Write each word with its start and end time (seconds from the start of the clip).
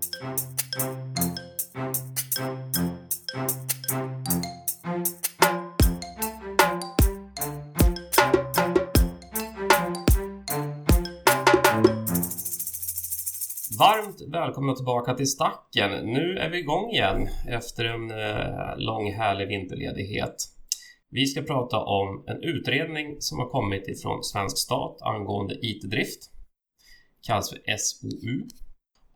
Varmt 0.00 0.16
välkomna 14.32 14.74
tillbaka 14.74 15.14
till 15.14 15.30
Stacken. 15.30 16.06
Nu 16.06 16.38
är 16.38 16.50
vi 16.50 16.58
igång 16.58 16.90
igen 16.90 17.28
efter 17.48 17.84
en 17.84 18.10
eh, 18.10 18.78
lång 18.78 19.12
härlig 19.12 19.48
vinterledighet. 19.48 20.34
Vi 21.10 21.26
ska 21.26 21.42
prata 21.42 21.78
om 21.78 22.24
en 22.26 22.42
utredning 22.42 23.16
som 23.20 23.38
har 23.38 23.48
kommit 23.48 23.88
ifrån 23.88 24.24
svensk 24.24 24.58
stat 24.58 25.02
angående 25.02 25.54
IT-drift. 25.54 26.30
Kallas 27.26 27.50
för 27.50 27.76
SOU. 27.76 28.46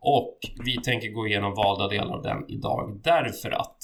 Och 0.07 0.39
vi 0.65 0.81
tänker 0.81 1.11
gå 1.11 1.27
igenom 1.27 1.53
valda 1.53 1.87
delar 1.87 2.15
av 2.15 2.21
den 2.21 2.49
idag 2.49 2.99
därför 3.03 3.51
att 3.51 3.77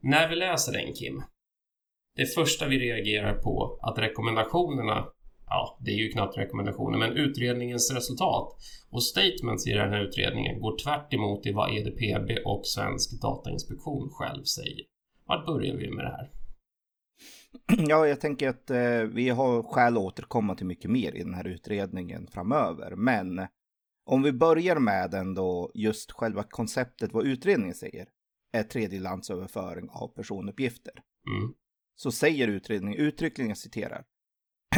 när 0.00 0.28
vi 0.28 0.36
läser 0.36 0.72
den 0.72 0.92
Kim, 0.92 1.22
det 2.16 2.26
första 2.26 2.68
vi 2.68 2.78
reagerar 2.78 3.34
på 3.34 3.78
att 3.82 3.98
rekommendationerna 3.98 5.06
ja, 5.46 5.78
det 5.80 5.90
är 5.90 5.96
ju 5.96 6.08
knappt 6.08 6.38
rekommendationer, 6.38 6.98
men 6.98 7.12
utredningens 7.12 7.92
resultat 7.94 8.56
och 8.90 9.02
statements 9.02 9.66
i 9.66 9.72
den 9.72 9.90
här 9.90 10.00
utredningen 10.00 10.60
går 10.60 10.78
tvärt 10.78 11.14
emot 11.14 11.46
i 11.46 11.52
vad 11.52 11.76
EDPB 11.76 12.30
och 12.44 12.66
Svensk 12.66 13.22
Datainspektion 13.22 14.08
själv 14.10 14.44
säger. 14.44 14.84
Vart 15.26 15.46
börjar 15.46 15.76
vi 15.76 15.90
med 15.90 16.04
det 16.04 16.10
här? 16.10 16.30
Ja, 17.88 18.06
jag 18.06 18.20
tänker 18.20 18.48
att 18.48 18.70
eh, 18.70 19.00
vi 19.00 19.28
har 19.28 19.62
skäl 19.62 19.96
att 19.96 20.02
återkomma 20.02 20.54
till 20.54 20.66
mycket 20.66 20.90
mer 20.90 21.14
i 21.14 21.22
den 21.22 21.34
här 21.34 21.46
utredningen 21.46 22.26
framöver. 22.26 22.96
Men 22.96 23.46
om 24.06 24.22
vi 24.22 24.32
börjar 24.32 24.78
med 24.78 25.14
ändå 25.14 25.70
just 25.74 26.12
själva 26.12 26.42
konceptet 26.42 27.12
vad 27.12 27.26
utredningen 27.26 27.74
säger 27.74 28.08
är 28.52 28.62
tredjelandsöverföring 28.62 29.88
av 29.90 30.08
personuppgifter. 30.08 30.92
Mm. 31.28 31.54
Så 31.94 32.12
säger 32.12 32.48
utredningen 32.48 33.00
uttryckligen, 33.00 33.48
jag 33.48 33.58
citerar. 33.58 34.04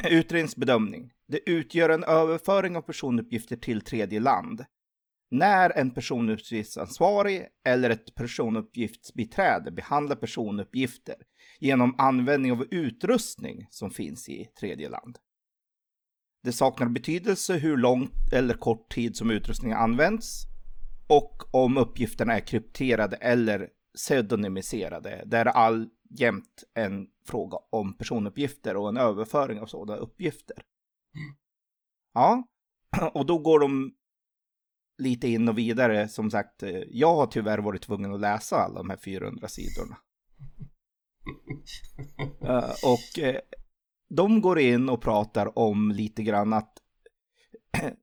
Utredningsbedömning. 0.10 1.12
Det 1.26 1.50
utgör 1.50 1.88
en 1.88 2.04
överföring 2.04 2.76
av 2.76 2.82
personuppgifter 2.82 3.56
till 3.56 3.80
tredje 3.80 4.20
land. 4.20 4.64
När 5.30 5.70
en 5.70 5.90
personuppgiftsansvarig 5.90 7.46
eller 7.64 7.90
ett 7.90 8.14
personuppgiftsbiträde 8.14 9.70
behandlar 9.70 10.16
personuppgifter 10.16 11.16
genom 11.60 11.94
användning 11.98 12.52
av 12.52 12.66
utrustning 12.70 13.66
som 13.70 13.90
finns 13.90 14.28
i 14.28 14.44
tredje 14.60 14.88
land. 14.88 15.18
Det 16.42 16.52
saknar 16.52 16.88
betydelse 16.88 17.56
hur 17.56 17.76
lång 17.76 18.08
eller 18.32 18.54
kort 18.54 18.94
tid 18.94 19.16
som 19.16 19.30
utrustningen 19.30 19.78
används 19.78 20.44
och 21.08 21.54
om 21.54 21.76
uppgifterna 21.76 22.34
är 22.36 22.40
krypterade 22.40 23.16
eller 23.16 23.68
pseudonymiserade. 23.96 25.22
Det 25.26 25.36
är 25.36 25.46
alljämt 25.46 26.64
en 26.74 27.06
fråga 27.26 27.58
om 27.70 27.96
personuppgifter 27.96 28.76
och 28.76 28.88
en 28.88 28.96
överföring 28.96 29.60
av 29.60 29.66
sådana 29.66 29.98
uppgifter. 29.98 30.56
Mm. 31.14 31.36
Ja, 32.14 32.48
och 33.14 33.26
då 33.26 33.38
går 33.38 33.60
de 33.60 33.94
lite 34.98 35.28
in 35.28 35.48
och 35.48 35.58
vidare. 35.58 36.08
Som 36.08 36.30
sagt, 36.30 36.62
jag 36.88 37.14
har 37.14 37.26
tyvärr 37.26 37.58
varit 37.58 37.82
tvungen 37.82 38.14
att 38.14 38.20
läsa 38.20 38.56
alla 38.56 38.78
de 38.78 38.90
här 38.90 38.96
400 38.96 39.48
sidorna. 39.48 39.96
uh, 42.42 42.70
och 42.84 43.24
uh, 43.24 43.38
de 44.08 44.40
går 44.40 44.58
in 44.58 44.88
och 44.88 45.02
pratar 45.02 45.58
om 45.58 45.90
lite 45.90 46.22
grann 46.22 46.52
att 46.52 46.72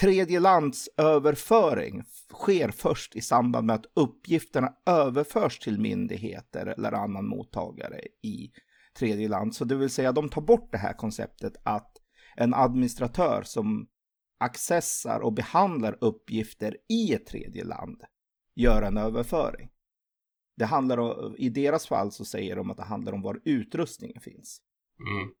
tredjelandsöverföring 0.00 2.02
sker 2.32 2.70
först 2.70 3.16
i 3.16 3.20
samband 3.20 3.66
med 3.66 3.76
att 3.76 3.86
uppgifterna 3.94 4.74
överförs 4.86 5.58
till 5.58 5.80
myndigheter 5.80 6.66
eller 6.66 6.92
annan 6.92 7.28
mottagare 7.28 8.00
i 8.22 8.50
tredje 8.98 9.28
land. 9.28 9.54
Så 9.54 9.64
det 9.64 9.74
vill 9.74 9.90
säga 9.90 10.12
de 10.12 10.28
tar 10.28 10.42
bort 10.42 10.72
det 10.72 10.78
här 10.78 10.92
konceptet 10.92 11.56
att 11.62 11.96
en 12.36 12.54
administratör 12.54 13.42
som 13.42 13.88
accessar 14.38 15.20
och 15.20 15.32
behandlar 15.32 15.98
uppgifter 16.00 16.76
i 16.88 17.14
ett 17.14 17.26
tredje 17.26 17.64
land 17.64 18.02
gör 18.54 18.82
en 18.82 18.96
överföring. 18.96 19.70
Det 20.56 20.64
handlar 20.64 20.98
om, 20.98 21.34
i 21.38 21.48
deras 21.48 21.86
fall 21.86 22.12
så 22.12 22.24
säger 22.24 22.56
de 22.56 22.70
att 22.70 22.76
det 22.76 22.82
handlar 22.82 23.12
om 23.12 23.22
var 23.22 23.40
utrustningen 23.44 24.20
finns. 24.20 24.60
Mm. 24.98 25.34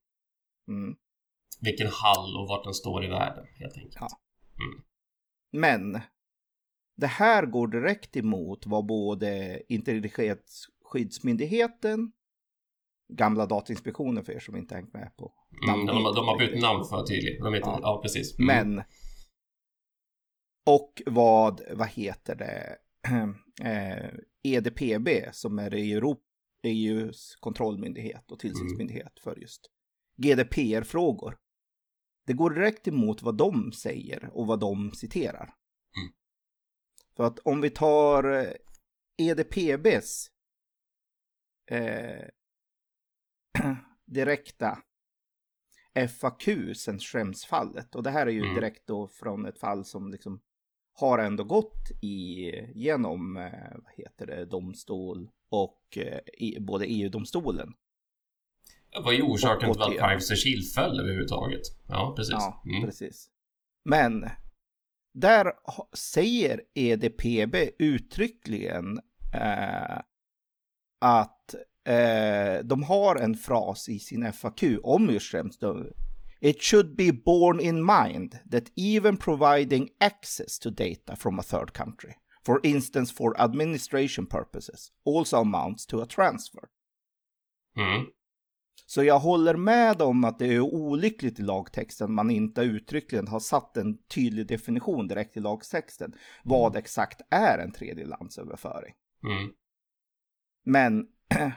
Mm. 0.68 0.96
Vilken 1.60 1.86
hall 1.86 2.36
och 2.36 2.48
vart 2.48 2.64
den 2.64 2.74
står 2.74 3.04
i 3.04 3.08
världen 3.08 3.46
helt 3.54 3.76
enkelt. 3.76 3.96
Ja. 4.00 4.08
Mm. 4.64 4.82
Men 5.52 6.00
det 6.96 7.06
här 7.06 7.46
går 7.46 7.68
direkt 7.68 8.16
emot 8.16 8.66
vad 8.66 8.86
både 8.86 9.62
Integritetsskyddsmyndigheten, 9.68 12.12
gamla 13.12 13.46
Datainspektionen 13.46 14.24
för 14.24 14.32
er 14.32 14.40
som 14.40 14.56
inte 14.56 14.74
hängt 14.74 14.92
med 14.92 15.16
på 15.16 15.32
mm, 15.68 15.86
de, 15.86 16.14
de, 16.14 16.28
har 16.28 16.38
bytt 16.38 16.60
namn 16.60 16.84
för 16.84 17.06
tydligt. 17.06 17.40
De 17.40 17.54
heter, 17.54 17.66
ja. 17.66 17.78
ja, 17.82 18.00
precis. 18.02 18.38
Mm. 18.38 18.46
Men 18.46 18.82
och 20.66 21.02
vad, 21.06 21.60
vad 21.72 21.88
heter 21.88 22.34
det, 22.34 22.76
EDPB 24.42 25.08
eh, 25.12 25.16
e 25.16 25.28
som 25.32 25.58
är 25.58 25.74
Europ, 25.74 26.22
EUs 26.62 27.36
kontrollmyndighet 27.40 28.30
och 28.30 28.38
tillsynsmyndighet 28.38 29.02
mm. 29.02 29.22
för 29.22 29.36
just 29.40 29.70
GDPR-frågor. 30.16 31.36
Det 32.26 32.32
går 32.32 32.50
direkt 32.50 32.88
emot 32.88 33.22
vad 33.22 33.36
de 33.36 33.72
säger 33.72 34.30
och 34.32 34.46
vad 34.46 34.60
de 34.60 34.92
citerar. 34.92 35.44
Mm. 35.44 36.14
För 37.16 37.24
att 37.24 37.38
om 37.38 37.60
vi 37.60 37.70
tar 37.70 38.54
EDPBs 39.16 40.30
eh, 41.70 42.28
direkta 44.04 44.78
FAQ 46.20 46.42
sen 46.76 46.98
Schrems-fallet. 46.98 47.94
Och 47.94 48.02
det 48.02 48.10
här 48.10 48.26
är 48.26 48.30
ju 48.30 48.42
mm. 48.42 48.54
direkt 48.54 48.86
då 48.86 49.08
från 49.08 49.46
ett 49.46 49.60
fall 49.60 49.84
som 49.84 50.10
liksom 50.10 50.40
har 50.92 51.18
ändå 51.18 51.44
gått 51.44 51.90
i, 52.02 52.50
genom, 52.74 53.36
eh, 53.36 53.76
vad 53.76 53.92
heter 53.96 54.26
det, 54.26 54.44
domstol 54.44 55.30
och 55.48 55.98
eh, 55.98 56.20
i, 56.38 56.60
både 56.60 56.86
EU-domstolen 56.86 57.74
vad 59.00 59.14
är 59.14 59.22
orsaken 59.22 59.72
till 59.72 59.82
att 59.82 60.08
Privacy 60.08 60.36
Shield 60.36 60.72
föll 60.74 61.00
överhuvudtaget? 61.00 61.62
Ja, 61.88 62.14
precis. 62.16 62.32
Ja, 62.32 62.62
mm. 62.66 62.82
precis. 62.82 63.28
Men 63.84 64.28
där 65.14 65.52
säger 65.92 66.60
EDPB 66.74 67.54
uttryckligen 67.78 69.00
eh, 69.34 69.98
att 71.00 71.54
eh, 71.84 72.64
de 72.64 72.82
har 72.82 73.16
en 73.16 73.36
fras 73.36 73.88
i 73.88 73.98
sin 73.98 74.32
FAQ 74.32 74.62
om 74.82 75.18
främst 75.20 75.62
It 76.40 76.62
should 76.62 76.96
be 76.96 77.12
borne 77.12 77.62
in 77.62 77.86
mind 77.86 78.38
that 78.50 78.64
even 78.76 79.16
providing 79.16 79.88
access 80.00 80.58
to 80.58 80.70
data 80.70 81.16
from 81.16 81.38
a 81.38 81.42
third 81.42 81.72
country, 81.72 82.14
for 82.46 82.60
instance 82.62 83.14
for 83.14 83.40
administration 83.40 84.26
purposes, 84.26 84.92
also 85.06 85.36
amounts 85.36 85.86
to 85.86 86.00
a 86.00 86.06
transfer. 86.06 86.68
Mm. 87.76 88.06
Så 88.86 89.04
jag 89.04 89.18
håller 89.18 89.56
med 89.56 90.02
om 90.02 90.24
att 90.24 90.38
det 90.38 90.46
är 90.46 90.60
olyckligt 90.60 91.38
i 91.38 91.42
lagtexten 91.42 92.12
man 92.12 92.30
inte 92.30 92.60
uttryckligen 92.60 93.28
har 93.28 93.40
satt 93.40 93.76
en 93.76 93.98
tydlig 93.98 94.46
definition 94.46 95.08
direkt 95.08 95.36
i 95.36 95.40
lagtexten 95.40 96.14
vad 96.44 96.72
mm. 96.72 96.78
exakt 96.78 97.20
är 97.30 97.58
en 97.58 97.72
tredjelandsöverföring. 97.72 98.94
Mm. 99.24 99.52
Men 100.64 101.06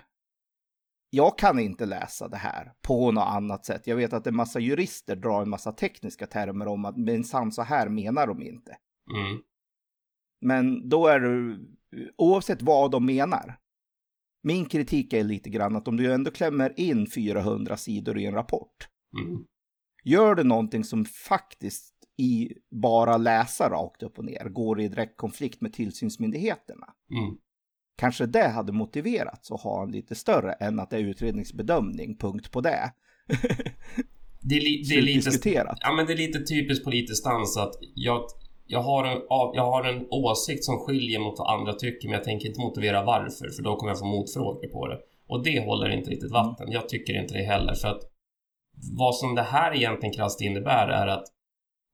jag 1.10 1.38
kan 1.38 1.60
inte 1.60 1.86
läsa 1.86 2.28
det 2.28 2.38
här 2.38 2.74
på 2.82 3.12
något 3.12 3.28
annat 3.28 3.66
sätt. 3.66 3.88
Jag 3.88 3.96
vet 3.96 4.14
att 4.14 4.28
en 4.28 4.36
massa 4.36 4.60
jurister 4.60 5.16
drar 5.16 5.42
en 5.42 5.50
massa 5.50 5.72
tekniska 5.72 6.28
termer 6.28 6.68
om 6.68 6.86
att 6.86 6.98
minsann 6.98 7.52
så 7.52 7.62
här 7.62 7.90
menar 7.90 8.28
de 8.28 8.42
inte. 8.42 8.78
Mm. 9.16 9.42
Men 10.42 10.90
då 10.90 11.08
är 11.08 11.20
det, 11.20 11.60
oavsett 12.18 12.62
vad 12.62 12.92
de 12.92 13.06
menar, 13.06 13.60
min 14.44 14.66
kritik 14.66 15.14
är 15.14 15.24
lite 15.24 15.50
grann 15.50 15.76
att 15.76 15.88
om 15.88 15.98
du 15.98 16.14
ändå 16.14 16.32
klämmer 16.32 16.80
in 16.80 17.08
400 17.08 17.78
sidor 17.78 18.20
i 18.20 18.26
en 18.26 18.34
rapport, 18.34 18.88
mm. 19.22 19.46
gör 20.04 20.36
du 20.36 20.44
någonting 20.44 20.84
som 20.84 21.06
faktiskt 21.06 21.94
i 22.18 22.54
bara 22.72 23.18
läsa 23.18 23.70
rakt 23.70 24.04
upp 24.04 24.18
och 24.18 24.26
ner 24.26 24.50
går 24.50 24.82
i 24.82 24.88
direkt 24.88 25.18
konflikt 25.18 25.62
med 25.62 25.74
tillsynsmyndigheterna. 25.74 26.88
Mm. 27.12 27.38
Kanske 27.98 28.26
det 28.26 28.48
hade 28.48 28.72
motiverats 28.72 29.52
att 29.52 29.62
ha 29.62 29.84
en 29.84 29.92
lite 29.92 30.16
större 30.16 30.54
än 30.54 30.80
att 30.80 30.90
det 30.90 30.98
är 30.98 31.02
utredningsbedömning, 31.02 32.18
punkt 32.18 32.52
på 32.52 32.62
det. 32.62 32.92
det, 34.42 34.56
är 34.56 34.62
li, 34.62 34.84
det 34.90 34.96
är 34.96 35.02
lite, 35.02 35.76
ja, 35.80 35.94
men 35.96 36.06
det 36.06 36.14
är 36.14 36.18
lite 36.18 36.40
typiskt 36.40 36.86
politisk 36.86 37.24
dans 37.24 37.58
att 37.58 37.74
jag, 37.96 38.22
jag 38.68 38.82
har, 38.82 39.04
en, 39.04 39.22
jag 39.30 39.66
har 39.66 39.84
en 39.84 40.08
åsikt 40.10 40.64
som 40.64 40.80
skiljer 40.80 41.20
mot 41.20 41.40
vad 41.40 41.60
andra 41.60 41.74
tycker 41.74 42.08
men 42.08 42.16
jag 42.16 42.24
tänker 42.24 42.48
inte 42.48 42.62
motivera 42.62 43.04
varför 43.04 43.50
för 43.50 43.64
då 43.64 43.76
kommer 43.76 43.92
jag 43.92 44.00
få 44.00 44.06
motfrågor 44.06 44.68
på 44.68 44.88
det. 44.88 45.00
Och 45.28 45.44
det 45.44 45.66
håller 45.66 45.90
inte 45.90 46.10
riktigt 46.10 46.32
vatten. 46.32 46.72
Jag 46.72 46.90
tycker 46.90 47.22
inte 47.22 47.34
det 47.34 47.44
heller 47.44 47.74
för 47.74 47.88
att 47.88 48.02
vad 48.98 49.16
som 49.16 49.36
det 49.36 49.42
här 49.42 49.76
egentligen 49.76 50.14
krasst 50.14 50.42
innebär 50.42 50.88
är 50.88 51.08
att 51.08 51.26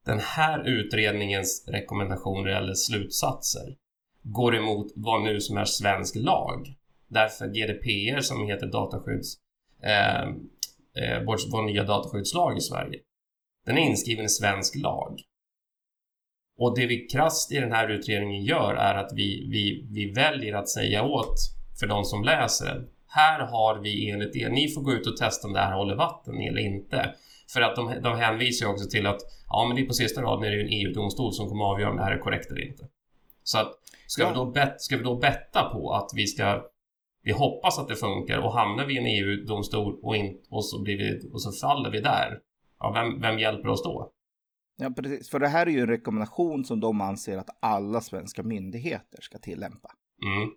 den 0.05 0.19
här 0.19 0.67
utredningens 0.67 1.65
rekommendationer 1.67 2.49
eller 2.49 2.73
slutsatser 2.73 3.75
går 4.21 4.55
emot 4.55 4.91
vad 4.95 5.23
nu 5.23 5.39
som 5.39 5.57
är 5.57 5.65
svensk 5.65 6.15
lag. 6.15 6.75
Därför 7.07 7.47
GDPR 7.47 8.19
som 8.19 8.47
heter 8.47 8.67
dataskydds 8.67 9.37
eh, 9.83 10.21
eh, 11.03 11.23
vår, 11.25 11.51
vår 11.51 11.61
nya 11.61 11.83
dataskyddslag 11.83 12.57
i 12.57 12.61
Sverige. 12.61 12.99
Den 13.65 13.77
är 13.77 13.81
inskriven 13.81 14.25
i 14.25 14.29
svensk 14.29 14.75
lag. 14.75 15.19
Och 16.57 16.75
det 16.75 16.85
vi 16.85 17.07
krasst 17.07 17.51
i 17.51 17.59
den 17.59 17.71
här 17.71 17.89
utredningen 17.89 18.43
gör 18.43 18.73
är 18.73 18.95
att 18.95 19.11
vi, 19.15 19.47
vi, 19.51 19.87
vi 19.91 20.11
väljer 20.11 20.53
att 20.53 20.69
säga 20.69 21.03
åt 21.03 21.35
för 21.79 21.87
de 21.87 22.03
som 22.03 22.23
läser 22.23 22.65
den. 22.65 22.87
Här 23.07 23.39
har 23.39 23.79
vi 23.79 24.09
enligt 24.09 24.35
er, 24.35 24.49
ni 24.49 24.69
får 24.69 24.81
gå 24.81 24.91
ut 24.91 25.07
och 25.07 25.17
testa 25.17 25.47
om 25.47 25.53
det 25.53 25.59
här 25.59 25.73
håller 25.73 25.95
vatten 25.95 26.41
eller 26.41 26.61
inte. 26.61 27.13
För 27.53 27.61
att 27.61 27.75
de, 27.75 28.01
de 28.03 28.17
hänvisar 28.17 28.67
också 28.67 28.89
till 28.89 29.07
att 29.07 29.21
ja, 29.49 29.65
men 29.67 29.75
det 29.75 29.81
är 29.81 29.85
på 29.85 29.93
sista 29.93 30.21
raden 30.21 30.43
är 30.43 30.51
det 30.51 30.61
en 30.61 30.69
EU-domstol 30.69 31.33
som 31.33 31.49
kommer 31.49 31.65
att 31.65 31.71
avgöra 31.73 31.89
om 31.89 31.97
det 31.97 32.03
här 32.03 32.11
är 32.11 32.19
korrekt 32.19 32.51
eller 32.51 32.67
inte. 32.67 32.87
Så 33.43 33.59
att 33.59 33.71
ska, 34.07 34.23
ja. 34.23 34.29
vi, 34.29 34.35
då 34.35 34.45
bet, 34.45 34.81
ska 34.81 34.97
vi 34.97 35.03
då 35.03 35.15
betta 35.15 35.69
på 35.73 35.93
att 35.93 36.09
vi 36.15 36.27
ska 36.27 36.61
vi 37.23 37.31
hoppas 37.31 37.79
att 37.79 37.87
det 37.87 37.95
funkar 37.95 38.37
och 38.37 38.53
hamnar 38.53 38.85
vi 38.85 38.93
i 38.93 38.97
en 38.97 39.07
EU-domstol 39.07 39.93
och, 40.01 40.15
och, 40.49 40.65
så 40.65 40.81
blir 40.81 40.97
vi, 40.97 41.29
och 41.33 41.41
så 41.41 41.51
faller 41.51 41.89
vi 41.89 42.01
där. 42.01 42.39
Ja, 42.79 42.91
vem, 42.91 43.21
vem 43.21 43.39
hjälper 43.39 43.69
oss 43.69 43.83
då? 43.83 44.11
Ja, 44.83 44.89
precis. 44.89 45.29
För 45.29 45.39
det 45.39 45.47
här 45.47 45.65
är 45.67 45.71
ju 45.71 45.79
en 45.79 45.87
rekommendation 45.87 46.65
som 46.65 46.79
de 46.79 47.01
anser 47.01 47.37
att 47.37 47.57
alla 47.59 48.01
svenska 48.01 48.43
myndigheter 48.43 49.21
ska 49.21 49.37
tillämpa. 49.37 49.91
Mm. 50.25 50.49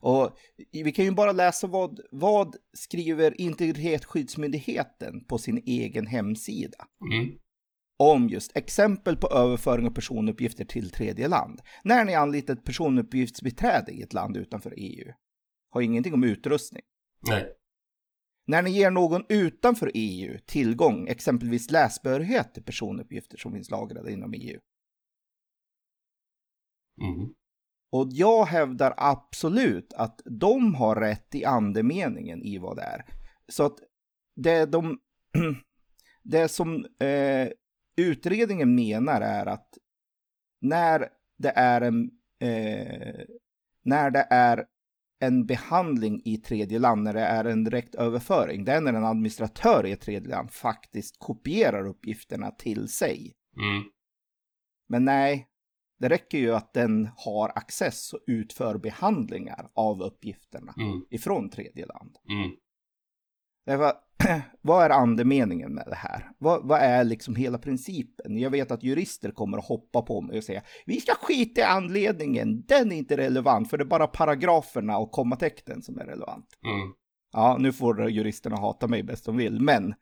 Och 0.00 0.38
vi 0.72 0.92
kan 0.92 1.04
ju 1.04 1.10
bara 1.10 1.32
läsa 1.32 1.66
vad, 1.66 2.00
vad 2.10 2.56
skriver 2.72 3.40
Integritetsskyddsmyndigheten 3.40 5.24
på 5.24 5.38
sin 5.38 5.62
egen 5.66 6.06
hemsida. 6.06 6.86
Mm. 7.12 7.38
Om 7.98 8.28
just 8.28 8.56
exempel 8.56 9.16
på 9.16 9.28
överföring 9.28 9.86
av 9.86 9.90
personuppgifter 9.90 10.64
till 10.64 10.90
tredje 10.90 11.28
land. 11.28 11.60
När 11.84 12.04
ni 12.04 12.14
anlitar 12.14 12.54
ett 12.54 12.64
personuppgiftsbiträde 12.64 13.92
i 13.92 14.02
ett 14.02 14.12
land 14.12 14.36
utanför 14.36 14.74
EU. 14.76 15.12
Har 15.70 15.80
ingenting 15.80 16.14
om 16.14 16.24
utrustning. 16.24 16.82
Nej. 17.28 17.52
När 18.46 18.62
ni 18.62 18.70
ger 18.70 18.90
någon 18.90 19.24
utanför 19.28 19.90
EU 19.94 20.38
tillgång, 20.46 21.08
exempelvis 21.08 21.70
läsbehörighet 21.70 22.54
till 22.54 22.62
personuppgifter 22.62 23.36
som 23.38 23.52
finns 23.52 23.70
lagrade 23.70 24.12
inom 24.12 24.34
EU. 24.34 24.60
Mm. 27.02 27.34
Och 27.92 28.08
jag 28.10 28.44
hävdar 28.44 28.94
absolut 28.96 29.92
att 29.92 30.20
de 30.24 30.74
har 30.74 30.96
rätt 30.96 31.34
i 31.34 31.44
andemeningen 31.44 32.42
i 32.42 32.58
vad 32.58 32.76
det 32.76 32.82
är. 32.82 33.04
Så 33.48 33.64
att 33.64 33.78
det 34.36 34.66
de, 34.66 34.98
det 36.22 36.48
som 36.48 36.86
eh, 37.00 37.48
utredningen 37.96 38.74
menar 38.74 39.20
är 39.20 39.46
att 39.46 39.78
när 40.60 41.08
det 41.38 41.52
är 41.56 41.80
en, 41.80 42.10
eh, 42.38 43.24
när 43.82 44.10
det 44.10 44.26
är 44.30 44.66
en 45.20 45.46
behandling 45.46 46.22
i 46.24 46.36
tredje 46.36 46.78
land, 46.78 47.02
när 47.02 47.14
det 47.14 47.20
är 47.20 47.44
en 47.44 47.64
direkt 47.64 47.94
överföring, 47.94 48.64
det 48.64 48.72
är 48.72 48.80
när 48.80 48.92
en 48.92 49.04
administratör 49.04 49.86
i 49.86 49.92
ett 49.92 50.00
tredje 50.00 50.28
land 50.28 50.50
faktiskt 50.50 51.18
kopierar 51.18 51.86
uppgifterna 51.86 52.50
till 52.50 52.88
sig. 52.88 53.34
Mm. 53.56 53.82
Men 54.88 55.04
nej, 55.04 55.48
det 55.98 56.08
räcker 56.08 56.38
ju 56.38 56.54
att 56.54 56.72
den 56.72 57.08
har 57.16 57.48
access 57.48 58.12
och 58.12 58.20
utför 58.26 58.78
behandlingar 58.78 59.70
av 59.74 60.02
uppgifterna 60.02 60.74
mm. 60.76 61.04
ifrån 61.10 61.50
tredje 61.50 61.86
land. 61.86 62.16
Mm. 62.28 62.50
Därför, 63.66 63.92
vad 64.60 64.84
är 64.84 64.90
andemeningen 64.90 65.74
med 65.74 65.84
det 65.86 65.94
här? 65.94 66.30
Vad, 66.38 66.68
vad, 66.68 66.80
är 66.80 67.04
liksom 67.04 67.36
hela 67.36 67.58
principen? 67.58 68.38
Jag 68.38 68.50
vet 68.50 68.70
att 68.70 68.82
jurister 68.82 69.30
kommer 69.30 69.58
att 69.58 69.64
hoppa 69.64 70.02
på 70.02 70.20
mig 70.20 70.38
och 70.38 70.44
säga 70.44 70.62
vi 70.86 71.00
ska 71.00 71.14
skita 71.14 71.60
i 71.60 71.64
anledningen, 71.64 72.64
den 72.68 72.92
är 72.92 72.96
inte 72.96 73.16
relevant 73.16 73.70
för 73.70 73.78
det 73.78 73.84
är 73.84 73.86
bara 73.86 74.06
paragraferna 74.06 74.98
och 74.98 75.10
kommatecknen 75.10 75.82
som 75.82 75.98
är 75.98 76.04
relevant. 76.04 76.46
Mm. 76.64 76.92
Ja, 77.32 77.56
nu 77.60 77.72
får 77.72 78.10
juristerna 78.10 78.56
hata 78.56 78.88
mig 78.88 79.02
bäst 79.02 79.24
de 79.24 79.36
vill, 79.36 79.60
men 79.60 79.94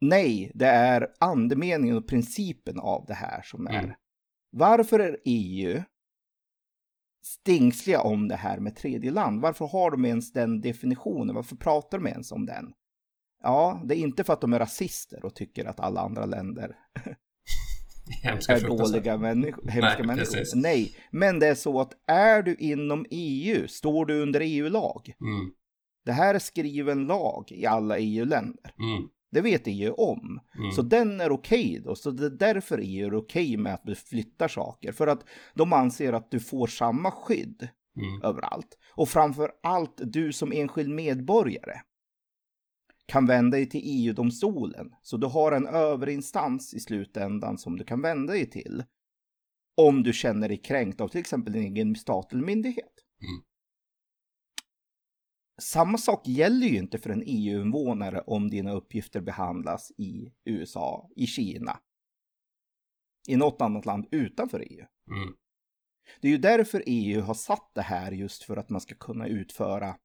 nej, 0.00 0.52
det 0.54 0.66
är 0.66 1.08
andemeningen 1.20 1.96
och 1.96 2.08
principen 2.08 2.80
av 2.80 3.04
det 3.06 3.14
här 3.14 3.42
som 3.42 3.66
är. 3.66 3.82
Mm. 3.84 3.94
Varför 4.50 5.00
är 5.00 5.16
EU 5.24 5.82
stingsliga 7.26 8.00
om 8.00 8.28
det 8.28 8.36
här 8.36 8.58
med 8.58 8.76
tredje 8.76 9.10
land? 9.10 9.40
Varför 9.40 9.66
har 9.66 9.90
de 9.90 10.04
ens 10.04 10.32
den 10.32 10.60
definitionen? 10.60 11.34
Varför 11.34 11.56
pratar 11.56 11.98
de 11.98 12.06
ens 12.06 12.32
om 12.32 12.46
den? 12.46 12.72
Ja, 13.42 13.82
det 13.84 13.96
är 13.96 13.98
inte 13.98 14.24
för 14.24 14.32
att 14.32 14.40
de 14.40 14.52
är 14.52 14.58
rasister 14.58 15.24
och 15.24 15.34
tycker 15.34 15.64
att 15.64 15.80
alla 15.80 16.00
andra 16.00 16.26
länder 16.26 16.76
är 18.48 18.66
dåliga 18.66 19.16
människor. 19.16 19.68
Hemska 19.68 19.98
Nej, 19.98 20.06
människor. 20.06 20.32
Precis. 20.32 20.54
Nej, 20.54 20.96
men 21.10 21.38
det 21.38 21.46
är 21.46 21.54
så 21.54 21.80
att 21.80 21.92
är 22.06 22.42
du 22.42 22.54
inom 22.54 23.06
EU, 23.10 23.68
står 23.68 24.06
du 24.06 24.22
under 24.22 24.40
EU-lag. 24.44 25.14
Mm. 25.20 25.52
Det 26.04 26.12
här 26.12 26.34
är 26.34 26.38
skriven 26.38 27.06
lag 27.06 27.52
i 27.52 27.66
alla 27.66 27.98
EU-länder. 27.98 28.70
Mm. 28.78 29.08
Det 29.30 29.40
vet 29.40 29.62
EU 29.66 29.94
om. 29.94 30.40
Mm. 30.58 30.72
Så 30.72 30.82
den 30.82 31.20
är 31.20 31.30
okej 31.30 31.70
okay 31.70 31.78
då. 31.78 31.94
Så 31.94 32.10
det 32.10 32.26
är 32.26 32.30
därför 32.30 32.80
EU 32.82 33.06
är 33.06 33.14
okej 33.14 33.46
okay 33.46 33.56
med 33.56 33.74
att 33.74 33.84
du 33.84 33.94
flyttar 33.94 34.48
saker. 34.48 34.92
För 34.92 35.06
att 35.06 35.24
de 35.54 35.72
anser 35.72 36.12
att 36.12 36.30
du 36.30 36.40
får 36.40 36.66
samma 36.66 37.10
skydd 37.10 37.68
mm. 37.96 38.22
överallt. 38.22 38.78
Och 38.94 39.08
framför 39.08 39.50
allt 39.62 40.00
du 40.04 40.32
som 40.32 40.52
enskild 40.52 40.90
medborgare 40.90 41.80
kan 43.06 43.26
vända 43.26 43.56
dig 43.56 43.68
till 43.68 43.82
EU-domstolen. 43.84 44.94
Så 45.02 45.16
du 45.16 45.26
har 45.26 45.52
en 45.52 45.66
överinstans 45.66 46.74
i 46.74 46.80
slutändan 46.80 47.58
som 47.58 47.76
du 47.76 47.84
kan 47.84 48.02
vända 48.02 48.32
dig 48.32 48.50
till. 48.50 48.84
Om 49.76 50.02
du 50.02 50.12
känner 50.12 50.48
dig 50.48 50.56
kränkt 50.56 51.00
av 51.00 51.08
till 51.08 51.20
exempel 51.20 51.52
din 51.52 51.62
egen 51.62 51.96
statlig 51.96 52.42
myndighet. 52.42 52.92
Mm. 53.20 53.44
Samma 55.62 55.98
sak 55.98 56.28
gäller 56.28 56.66
ju 56.66 56.78
inte 56.78 56.98
för 56.98 57.10
en 57.10 57.22
EU-invånare 57.26 58.20
om 58.20 58.50
dina 58.50 58.72
uppgifter 58.72 59.20
behandlas 59.20 59.92
i 59.98 60.32
USA, 60.44 61.10
i 61.16 61.26
Kina, 61.26 61.80
i 63.28 63.36
något 63.36 63.60
annat 63.60 63.86
land 63.86 64.06
utanför 64.10 64.60
EU. 64.60 64.86
Mm. 65.10 65.34
Det 66.20 66.28
är 66.28 66.32
ju 66.32 66.38
därför 66.38 66.82
EU 66.86 67.20
har 67.20 67.34
satt 67.34 67.70
det 67.74 67.82
här 67.82 68.12
just 68.12 68.42
för 68.42 68.56
att 68.56 68.70
man 68.70 68.80
ska 68.80 68.94
kunna 68.94 69.26
utföra 69.26 69.96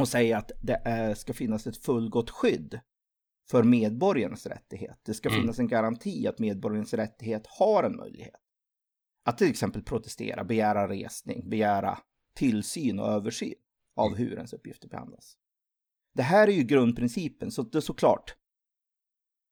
och 0.00 0.08
säga 0.08 0.38
att 0.38 0.52
det 0.60 1.14
ska 1.18 1.32
finnas 1.32 1.66
ett 1.66 1.76
fullgott 1.76 2.30
skydd 2.30 2.80
för 3.50 3.62
medborgarnas 3.62 4.46
rättighet. 4.46 4.98
Det 5.02 5.14
ska 5.14 5.28
mm. 5.28 5.40
finnas 5.40 5.58
en 5.58 5.68
garanti 5.68 6.26
att 6.26 6.38
medborgarnas 6.38 6.94
rättighet 6.94 7.46
har 7.46 7.84
en 7.84 7.96
möjlighet. 7.96 8.40
Att 9.24 9.38
till 9.38 9.50
exempel 9.50 9.82
protestera, 9.82 10.44
begära 10.44 10.88
resning, 10.88 11.50
begära 11.50 11.98
tillsyn 12.34 12.98
och 12.98 13.08
översyn 13.08 13.54
av 13.96 14.06
mm. 14.06 14.18
hur 14.18 14.34
ens 14.34 14.52
uppgifter 14.52 14.88
behandlas. 14.88 15.36
Det 16.14 16.22
här 16.22 16.48
är 16.48 16.52
ju 16.52 16.62
grundprincipen, 16.62 17.50
så 17.50 17.62
det 17.62 17.78
är 17.78 17.80
såklart. 17.80 18.36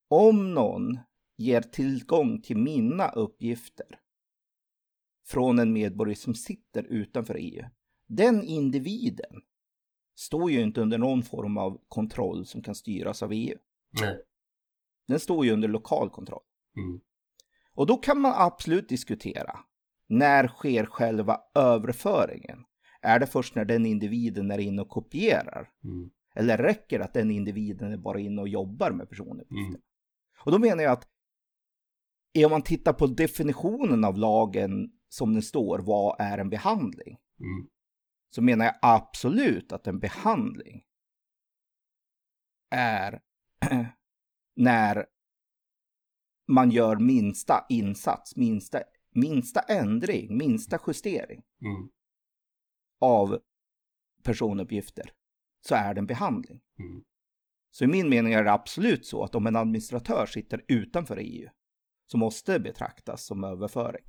Om 0.09 0.55
någon 0.55 0.99
ger 1.37 1.61
tillgång 1.61 2.43
till 2.43 2.57
mina 2.57 3.09
uppgifter 3.09 3.87
från 5.27 5.59
en 5.59 5.73
medborgare 5.73 6.17
som 6.17 6.35
sitter 6.35 6.83
utanför 6.83 7.37
EU, 7.39 7.65
den 8.09 8.45
individen 8.45 9.43
står 10.21 10.51
ju 10.51 10.61
inte 10.61 10.81
under 10.81 10.99
någon 10.99 11.23
form 11.23 11.59
av 11.59 11.81
kontroll 11.89 12.47
som 12.47 12.63
kan 12.63 12.75
styras 12.75 13.23
av 13.23 13.33
EU. 13.33 13.59
Nej. 14.01 14.21
Den 15.09 15.21
står 15.21 15.45
ju 15.45 15.53
under 15.53 15.69
lokal 15.69 16.11
kontroll. 16.11 16.43
Mm. 16.77 17.01
Och 17.75 17.87
då 17.87 17.97
kan 17.97 18.21
man 18.21 18.33
absolut 18.37 18.89
diskutera, 18.89 19.59
när 20.07 20.49
sker 20.49 20.87
själva 20.87 21.41
överföringen? 21.55 22.65
Är 23.01 23.19
det 23.19 23.27
först 23.27 23.55
när 23.55 23.65
den 23.65 23.87
individen 23.87 24.51
är 24.51 24.59
inne 24.59 24.83
och 24.83 24.89
kopierar? 24.89 25.71
Mm. 25.85 26.11
Eller 26.35 26.59
räcker 26.59 26.99
det 26.99 27.05
att 27.05 27.15
den 27.15 27.31
individen 27.31 27.93
är 27.93 27.97
bara 27.97 28.21
inne 28.21 28.41
och 28.41 28.49
jobbar 28.49 28.91
med 28.91 29.09
personuppgifter? 29.09 29.69
Mm. 29.69 29.81
Och 30.45 30.53
då 30.53 30.59
menar 30.59 30.83
jag 30.83 30.93
att 30.93 31.09
om 32.45 32.51
man 32.51 32.63
tittar 32.63 32.93
på 32.93 33.07
definitionen 33.07 34.05
av 34.05 34.19
lagen 34.19 34.93
som 35.09 35.33
den 35.33 35.43
står, 35.43 35.79
vad 35.79 36.17
är 36.19 36.39
en 36.39 36.51
behandling? 36.51 37.17
Mm. 37.41 37.69
Så 38.31 38.43
menar 38.43 38.65
jag 38.65 38.75
absolut 38.83 39.73
att 39.73 39.87
en 39.87 39.99
behandling 39.99 40.85
är 42.71 43.21
när 44.57 45.07
man 46.49 46.71
gör 46.71 46.97
minsta 46.97 47.67
insats, 47.69 48.37
minsta, 48.37 48.83
minsta 49.15 49.61
ändring, 49.61 50.37
minsta 50.37 50.79
justering. 50.87 51.43
Mm 51.63 51.91
av 53.01 53.39
personuppgifter 54.23 55.13
så 55.67 55.75
är 55.75 55.95
det 55.95 55.99
en 55.99 56.07
behandling. 56.07 56.61
Mm. 56.79 57.05
Så 57.71 57.85
i 57.85 57.87
min 57.87 58.09
mening 58.09 58.33
är 58.33 58.45
det 58.45 58.53
absolut 58.53 59.07
så 59.07 59.25
att 59.25 59.35
om 59.35 59.47
en 59.47 59.57
administratör 59.57 60.27
sitter 60.27 60.65
utanför 60.69 61.17
EU 61.17 61.49
så 62.07 62.17
måste 62.17 62.53
det 62.53 62.61
betraktas 62.61 63.25
som 63.25 63.45
överföring. 63.45 64.05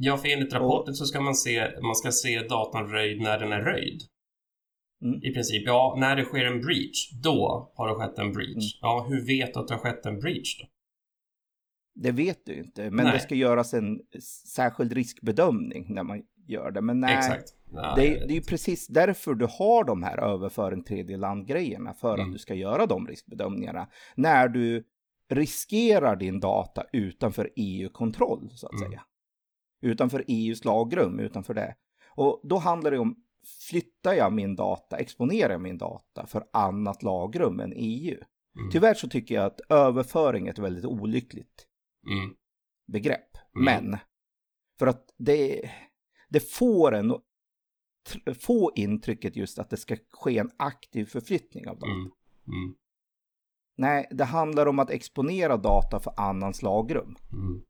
Ja, 0.00 0.16
för 0.16 0.28
enligt 0.28 0.52
rapporten 0.52 0.90
och, 0.90 0.96
så 0.96 1.04
ska 1.04 1.20
man 1.20 1.34
se, 1.34 1.80
man 1.82 1.94
ska 1.94 2.12
se 2.12 2.42
datan 2.42 2.90
röjd 2.90 3.20
när 3.20 3.38
den 3.38 3.52
är 3.52 3.60
röjd. 3.60 4.02
Mm. 5.02 5.22
I 5.22 5.34
princip, 5.34 5.62
ja, 5.66 5.96
när 5.98 6.16
det 6.16 6.24
sker 6.24 6.44
en 6.44 6.60
breach, 6.60 7.10
då 7.22 7.72
har 7.76 7.88
det 7.88 7.94
skett 7.94 8.18
en 8.18 8.32
breach. 8.32 8.54
Mm. 8.54 8.78
Ja, 8.80 9.06
hur 9.08 9.26
vet 9.26 9.54
du 9.54 9.60
att 9.60 9.68
det 9.68 9.74
har 9.74 9.80
skett 9.80 10.06
en 10.06 10.18
breach 10.18 10.60
då? 10.60 10.66
Det 11.94 12.12
vet 12.12 12.46
du 12.46 12.54
inte, 12.54 12.90
men 12.90 13.04
nej. 13.04 13.12
det 13.12 13.20
ska 13.20 13.34
göras 13.34 13.74
en 13.74 14.00
särskild 14.54 14.92
riskbedömning 14.92 15.94
när 15.94 16.02
man 16.02 16.22
gör 16.46 16.70
det. 16.70 16.80
Men 16.80 17.00
nej, 17.00 17.16
Exakt. 17.16 17.54
nej 17.72 17.92
det, 17.96 18.06
är, 18.06 18.26
det 18.26 18.32
är 18.32 18.34
ju 18.34 18.42
precis 18.42 18.86
därför 18.86 19.34
du 19.34 19.46
har 19.58 19.84
de 19.84 20.02
här 20.02 20.18
överföring 20.18 20.84
tredje 20.84 21.16
land-grejerna, 21.16 21.94
för 21.94 22.14
mm. 22.14 22.26
att 22.26 22.32
du 22.32 22.38
ska 22.38 22.54
göra 22.54 22.86
de 22.86 23.06
riskbedömningarna. 23.06 23.88
När 24.14 24.48
du 24.48 24.84
riskerar 25.30 26.16
din 26.16 26.40
data 26.40 26.84
utanför 26.92 27.50
EU-kontroll, 27.56 28.50
så 28.54 28.66
att 28.66 28.72
mm. 28.72 28.88
säga. 28.88 29.02
Utanför 29.80 30.24
EUs 30.26 30.64
lagrum, 30.64 31.20
utanför 31.20 31.54
det. 31.54 31.74
Och 32.08 32.40
då 32.44 32.56
handlar 32.56 32.90
det 32.90 32.98
om, 32.98 33.16
flyttar 33.70 34.12
jag 34.12 34.32
min 34.32 34.56
data, 34.56 34.96
exponerar 34.96 35.50
jag 35.50 35.60
min 35.60 35.78
data 35.78 36.26
för 36.26 36.44
annat 36.52 37.02
lagrum 37.02 37.60
än 37.60 37.72
EU? 37.76 38.20
Mm. 38.58 38.70
Tyvärr 38.70 38.94
så 38.94 39.08
tycker 39.08 39.34
jag 39.34 39.44
att 39.44 39.60
överföring 39.68 40.46
är 40.46 40.50
ett 40.50 40.58
väldigt 40.58 40.84
olyckligt 40.84 41.66
mm. 42.10 42.34
begrepp. 42.92 43.36
Mm. 43.56 43.64
Men, 43.64 43.98
för 44.78 44.86
att 44.86 45.14
det, 45.18 45.70
det 46.28 46.40
får 46.40 46.94
en 46.94 47.14
få 48.40 48.72
intrycket 48.74 49.36
just 49.36 49.58
att 49.58 49.70
det 49.70 49.76
ska 49.76 49.96
ske 50.10 50.38
en 50.38 50.50
aktiv 50.56 51.04
förflyttning 51.04 51.68
av 51.68 51.78
data. 51.78 51.92
Mm. 51.92 52.10
Mm. 52.46 52.74
Nej, 53.76 54.08
det 54.10 54.24
handlar 54.24 54.66
om 54.66 54.78
att 54.78 54.90
exponera 54.90 55.56
data 55.56 56.00
för 56.00 56.12
annans 56.16 56.62
lagrum. 56.62 57.16
Mm. 57.32 57.62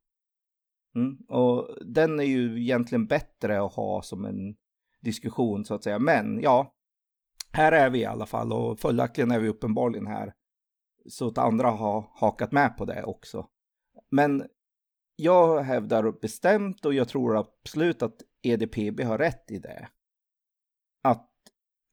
Mm, 0.94 1.16
och 1.28 1.68
den 1.86 2.20
är 2.20 2.24
ju 2.24 2.62
egentligen 2.62 3.06
bättre 3.06 3.62
att 3.62 3.72
ha 3.72 4.02
som 4.02 4.24
en 4.24 4.56
diskussion 5.00 5.64
så 5.64 5.74
att 5.74 5.84
säga. 5.84 5.98
Men 5.98 6.40
ja, 6.40 6.74
här 7.52 7.72
är 7.72 7.90
vi 7.90 7.98
i 7.98 8.04
alla 8.04 8.26
fall 8.26 8.52
och 8.52 8.80
följaktligen 8.80 9.30
är 9.30 9.40
vi 9.40 9.48
uppenbarligen 9.48 10.06
här. 10.06 10.34
Så 11.08 11.28
att 11.28 11.38
andra 11.38 11.70
har 11.70 12.10
hakat 12.14 12.52
med 12.52 12.76
på 12.76 12.84
det 12.84 13.04
också. 13.04 13.48
Men 14.10 14.46
jag 15.16 15.62
hävdar 15.62 16.12
bestämt 16.20 16.84
och 16.84 16.94
jag 16.94 17.08
tror 17.08 17.36
absolut 17.36 18.02
att 18.02 18.16
EDPB 18.42 19.00
har 19.00 19.18
rätt 19.18 19.50
i 19.50 19.58
det. 19.58 19.88
Att 21.02 21.30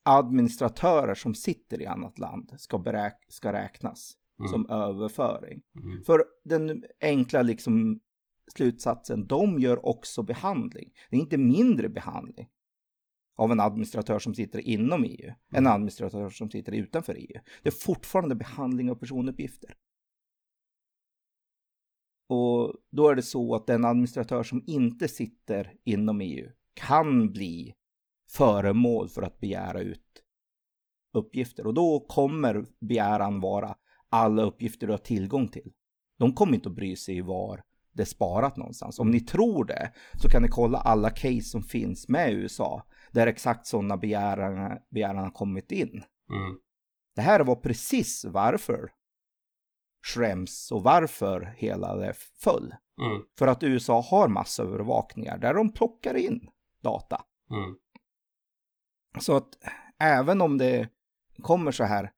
administratörer 0.04 1.16
som 1.16 1.36
sitter 1.36 1.82
i 1.82 1.86
annat 1.86 2.20
land 2.20 2.54
ska, 2.58 2.78
beräk 2.78 3.26
ska 3.28 3.54
räknas 3.54 4.14
mm. 4.40 4.50
som 4.50 4.70
överföring. 4.70 5.62
Mm. 5.84 6.04
För 6.04 6.26
den 6.44 6.84
enkla 7.02 7.42
liksom 7.42 8.00
slutsatsen, 8.54 9.28
de 9.28 9.60
gör 9.60 9.86
också 9.86 10.24
behandling. 10.24 10.94
Det 11.10 11.16
är 11.16 11.22
inte 11.22 11.38
mindre 11.38 11.90
behandling 11.90 12.50
av 13.38 13.52
en 13.52 13.60
administratör 13.60 14.20
som 14.20 14.36
sitter 14.36 14.60
inom 14.60 15.04
EU 15.04 15.26
mm. 15.26 15.36
en 15.50 15.68
administratör 15.68 16.30
som 16.30 16.52
sitter 16.52 16.72
utanför 16.72 17.16
EU. 17.16 17.42
Det 17.64 17.70
är 17.70 17.86
fortfarande 17.86 18.36
behandling 18.36 18.92
av 18.92 18.96
personuppgifter. 18.96 19.76
Och 22.30 22.74
då 22.92 23.10
är 23.10 23.16
det 23.16 23.22
så 23.22 23.56
att 23.56 23.68
den 23.68 23.86
administratör 23.86 24.44
som 24.44 24.64
inte 24.68 25.08
sitter 25.08 25.74
inom 25.84 26.22
EU 26.22 26.50
kan 26.74 27.32
bli 27.32 27.74
föremål 28.32 29.10
för 29.10 29.22
att 29.22 29.40
begära 29.40 29.82
ut 29.82 30.24
uppgifter. 31.14 31.68
Och 31.68 31.74
då 31.74 32.00
kommer 32.00 32.66
begäran 32.80 33.40
vara 33.40 33.76
alla 34.10 34.44
uppgifter 34.44 34.88
du 34.88 34.94
har 34.94 34.98
tillgång 34.98 35.48
till. 35.48 35.74
De 36.18 36.34
kommer 36.34 36.54
inte 36.56 36.70
att 36.70 36.76
bry 36.76 36.96
sig 36.96 37.22
var 37.22 37.64
det 37.96 38.06
sparat 38.06 38.58
någonstans. 38.58 39.00
Om 39.00 39.12
ni 39.12 39.20
tror 39.20 39.66
det 39.66 39.92
så 40.22 40.30
kan 40.30 40.42
ni 40.42 40.48
kolla 40.48 40.78
alla 40.78 41.10
case 41.10 41.42
som 41.42 41.64
finns 41.64 42.08
med 42.08 42.34
USA 42.34 42.84
där 43.12 43.28
exakt 43.28 43.66
sådana 43.66 43.98
begäran, 43.98 44.78
begäran 44.92 45.24
har 45.24 45.32
kommit 45.32 45.72
in. 45.72 46.04
Mm. 46.30 46.58
Det 47.16 47.22
här 47.22 47.40
var 47.40 47.56
precis 47.56 48.26
varför 48.26 48.92
Schrems 50.14 50.72
och 50.72 50.84
varför 50.84 51.56
hela 51.58 51.96
det 51.96 52.14
föll. 52.44 52.76
Mm. 53.02 53.22
För 53.38 53.48
att 53.48 53.64
USA 53.64 54.02
har 54.02 54.28
massövervakningar 54.28 55.38
där 55.38 55.54
de 55.54 55.74
plockar 55.74 56.16
in 56.16 56.50
data. 56.84 57.22
Mm. 57.52 57.76
Så 59.20 59.36
att 59.36 59.50
även 60.00 60.42
om 60.42 60.58
det 60.58 60.90
kommer 61.42 61.72
så 61.72 61.84
här, 61.84 62.12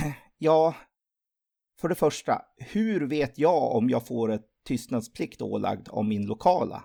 ja, 0.38 0.74
för 1.80 1.88
det 1.88 1.94
första, 1.94 2.42
hur 2.56 3.06
vet 3.06 3.38
jag 3.38 3.76
om 3.76 3.90
jag 3.90 4.06
får 4.06 4.32
ett 4.32 4.46
tystnadsplikt 4.68 5.42
ålagd 5.42 5.88
av 5.88 6.04
min 6.04 6.26
lokala 6.26 6.84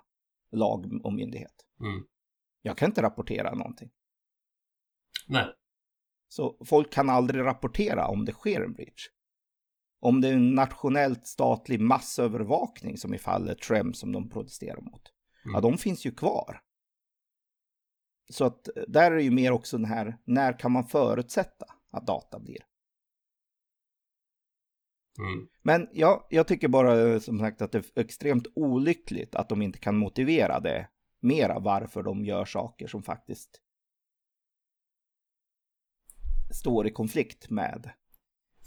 lag 0.51 0.99
och 1.03 1.13
myndighet? 1.13 1.65
Mm. 1.79 2.05
Jag 2.61 2.77
kan 2.77 2.89
inte 2.89 3.01
rapportera 3.01 3.55
någonting. 3.55 3.91
Nej. 5.27 5.45
Så 6.27 6.57
folk 6.65 6.93
kan 6.93 7.09
aldrig 7.09 7.45
rapportera 7.45 8.07
om 8.07 8.25
det 8.25 8.31
sker 8.31 8.61
en 8.61 8.73
breach. 8.73 9.09
Om 9.99 10.21
det 10.21 10.27
är 10.27 10.33
en 10.33 10.55
nationellt 10.55 11.27
statlig 11.27 11.79
massövervakning 11.79 12.97
som 12.97 13.13
i 13.13 13.17
fallet 13.17 13.61
Trem 13.61 13.93
som 13.93 14.11
de 14.11 14.29
protesterar 14.29 14.81
mot. 14.81 15.13
Mm. 15.45 15.55
Ja, 15.55 15.61
de 15.61 15.77
finns 15.77 16.05
ju 16.05 16.11
kvar. 16.11 16.61
Så 18.29 18.45
att 18.45 18.69
där 18.87 19.11
är 19.11 19.19
ju 19.19 19.31
mer 19.31 19.51
också 19.51 19.77
den 19.77 19.85
här, 19.85 20.17
när 20.25 20.59
kan 20.59 20.71
man 20.71 20.87
förutsätta 20.87 21.65
att 21.91 22.07
data 22.07 22.39
blir? 22.39 22.65
Mm. 25.19 25.47
Men 25.61 25.89
ja, 25.93 26.27
jag 26.29 26.47
tycker 26.47 26.67
bara 26.67 27.19
som 27.19 27.39
sagt 27.39 27.61
att 27.61 27.71
det 27.71 27.77
är 27.77 28.01
extremt 28.01 28.47
olyckligt 28.55 29.35
att 29.35 29.49
de 29.49 29.61
inte 29.61 29.79
kan 29.79 29.97
motivera 29.97 30.59
det 30.59 30.87
mera 31.19 31.59
varför 31.59 32.03
de 32.03 32.25
gör 32.25 32.45
saker 32.45 32.87
som 32.87 33.03
faktiskt 33.03 33.61
står 36.51 36.87
i 36.87 36.91
konflikt 36.91 37.49
med 37.49 37.89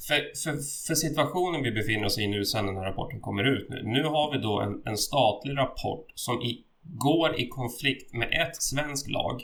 för, 0.09 0.17
för, 0.45 0.53
för, 0.87 0.95
situationen 0.95 1.63
vi 1.63 1.73
befinner 1.73 2.05
oss 2.07 2.19
i 2.19 2.27
nu 2.27 2.45
sen 2.45 2.67
den 2.67 2.77
här 2.77 2.85
rapporten 2.85 3.21
kommer 3.21 3.45
ut 3.45 3.69
nu. 3.71 3.83
Nu 3.85 4.03
har 4.03 4.33
vi 4.33 4.39
då 4.39 4.61
en, 4.61 4.83
en 4.85 4.97
statlig 4.97 5.57
rapport 5.57 6.07
som 6.15 6.43
i, 6.43 6.65
går 6.83 7.41
i 7.41 7.49
konflikt 7.49 8.13
med 8.13 8.29
ett 8.29 8.63
svensk 8.63 9.11
lag, 9.11 9.43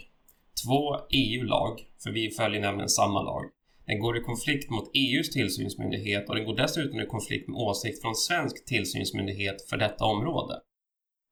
två 0.64 0.96
EU-lag, 1.10 1.80
för 2.02 2.10
vi 2.10 2.30
följer 2.30 2.60
nämligen 2.60 2.88
samma 2.88 3.22
lag. 3.22 3.44
Den 3.86 4.00
går 4.00 4.16
i 4.16 4.20
konflikt 4.20 4.70
mot 4.70 4.90
EUs 4.94 5.30
tillsynsmyndighet 5.30 6.28
och 6.28 6.34
den 6.34 6.44
går 6.44 6.56
dessutom 6.56 7.00
i 7.00 7.06
konflikt 7.06 7.48
med 7.48 7.56
åsikt 7.56 8.02
från 8.02 8.14
svensk 8.14 8.66
tillsynsmyndighet 8.66 9.68
för 9.70 9.76
detta 9.76 10.04
område. 10.04 10.54